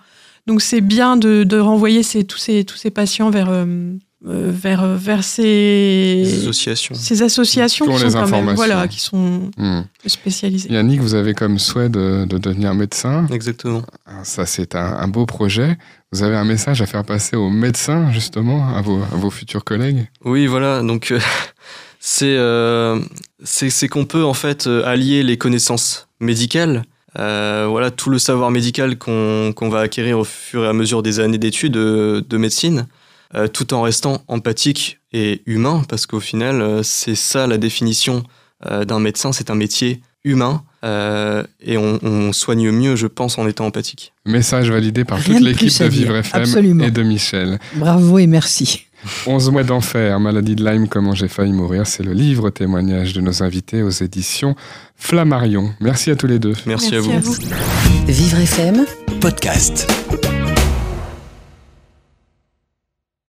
Donc 0.47 0.61
c'est 0.63 0.81
bien 0.81 1.15
de, 1.17 1.43
de 1.43 1.59
renvoyer 1.59 2.01
ces, 2.01 2.23
tous, 2.23 2.39
ces, 2.39 2.63
tous 2.63 2.77
ces 2.77 2.89
patients 2.89 3.29
vers, 3.29 3.49
euh, 3.51 3.93
euh, 4.25 4.51
vers, 4.51 4.85
vers 4.95 5.23
ces, 5.23 6.23
associations. 6.41 6.95
ces 6.95 7.21
associations 7.21 7.85
Qui 7.85 7.91
sont, 7.91 7.97
quand 8.11 8.13
même, 8.13 8.23
informations. 8.23 8.55
voilà, 8.55 8.87
qui 8.87 8.99
sont 8.99 9.51
Hmm. 9.57 9.81
spécialisées. 10.07 10.71
Yannick, 10.73 11.01
vous 11.01 11.13
avez 11.13 11.33
comme 11.33 11.59
souhait 11.59 11.89
de, 11.89 12.25
de 12.25 12.37
devenir 12.37 12.73
médecin. 12.73 13.27
Exactement. 13.31 13.83
Ah, 14.05 14.23
Ça, 14.23 14.45
c'est 14.45 14.75
un, 14.75 14.93
un 14.99 15.07
beau 15.07 15.25
projet. 15.25 15.77
Vous 16.11 16.23
avez 16.23 16.35
un 16.35 16.45
message 16.45 16.81
à 16.81 16.85
faire 16.85 17.03
passer 17.03 17.35
aux 17.35 17.49
médecins, 17.49 18.11
justement, 18.11 18.75
à 18.75 18.81
vos, 18.81 18.97
à 19.03 19.15
vos 19.15 19.29
futurs 19.29 19.63
collègues? 19.63 20.07
Oui, 20.25 20.47
voilà. 20.47 20.81
Donc, 20.81 21.11
euh, 21.11 21.19
c'est 21.99 22.35
euh, 22.37 22.99
c'est 23.43 23.69
c'est 23.69 23.87
qu'on 23.87 24.05
peut 24.05 24.23
en 24.23 24.33
fait 24.33 24.65
euh, 24.67 24.83
allier 24.85 25.21
les 25.23 25.37
connaissances 25.37 26.07
médicales, 26.19 26.83
euh, 27.19 27.67
voilà, 27.69 27.91
tout 27.91 28.09
le 28.09 28.17
savoir 28.19 28.49
médical 28.51 28.97
qu'on 28.97 29.51
qu'on 29.55 29.69
va 29.69 29.81
acquérir 29.81 30.17
au 30.19 30.23
fur 30.23 30.63
et 30.63 30.67
à 30.67 30.73
mesure 30.73 31.03
des 31.03 31.19
années 31.19 31.37
d'études 31.37 31.73
de, 31.73 32.23
de 32.27 32.37
médecine, 32.37 32.87
euh, 33.35 33.47
tout 33.47 33.73
en 33.73 33.81
restant 33.81 34.23
empathique 34.27 34.99
et 35.13 35.41
humain, 35.45 35.83
parce 35.87 36.05
qu'au 36.05 36.19
final, 36.19 36.61
euh, 36.61 36.83
c'est 36.83 37.15
ça 37.15 37.47
la 37.47 37.57
définition 37.57 38.23
euh, 38.65 38.85
d'un 38.85 38.99
médecin. 38.99 39.31
C'est 39.31 39.49
un 39.49 39.55
métier 39.55 40.01
humain 40.23 40.63
euh, 40.83 41.43
et 41.61 41.77
on, 41.77 41.99
on 42.03 42.33
soigne 42.33 42.71
mieux, 42.71 42.95
je 42.95 43.07
pense, 43.07 43.37
en 43.37 43.47
étant 43.47 43.65
empathique. 43.65 44.13
Message 44.25 44.69
validé 44.71 45.05
par 45.05 45.19
Rien 45.19 45.35
toute 45.37 45.43
l'équipe 45.45 45.79
de. 45.79 45.85
Vivre 45.87 46.15
FM 46.17 46.41
Absolument. 46.41 46.83
et 46.83 46.91
de 46.91 47.03
Michel. 47.03 47.59
Bravo 47.75 48.17
et 48.19 48.27
merci. 48.27 48.83
11 49.27 49.51
mois 49.51 49.63
d'enfer, 49.63 50.19
maladie 50.19 50.55
de 50.55 50.65
Lyme, 50.65 50.87
comment 50.87 51.13
j'ai 51.13 51.27
failli 51.27 51.53
mourir, 51.53 51.85
c'est 51.85 52.03
le 52.03 52.13
livre 52.13 52.49
témoignage 52.49 53.13
de 53.13 53.21
nos 53.21 53.43
invités 53.43 53.83
aux 53.83 53.91
éditions 53.91 54.55
Flammarion. 54.95 55.71
Merci 55.79 56.09
à 56.09 56.15
tous 56.15 56.27
les 56.27 56.39
deux. 56.39 56.53
Merci, 56.65 56.95
à 56.95 56.99
vous. 56.99 57.11
à 57.11 57.19
vous. 57.19 57.35
Vivre 58.07 58.39
FM 58.39 58.85
Podcast. 59.21 59.87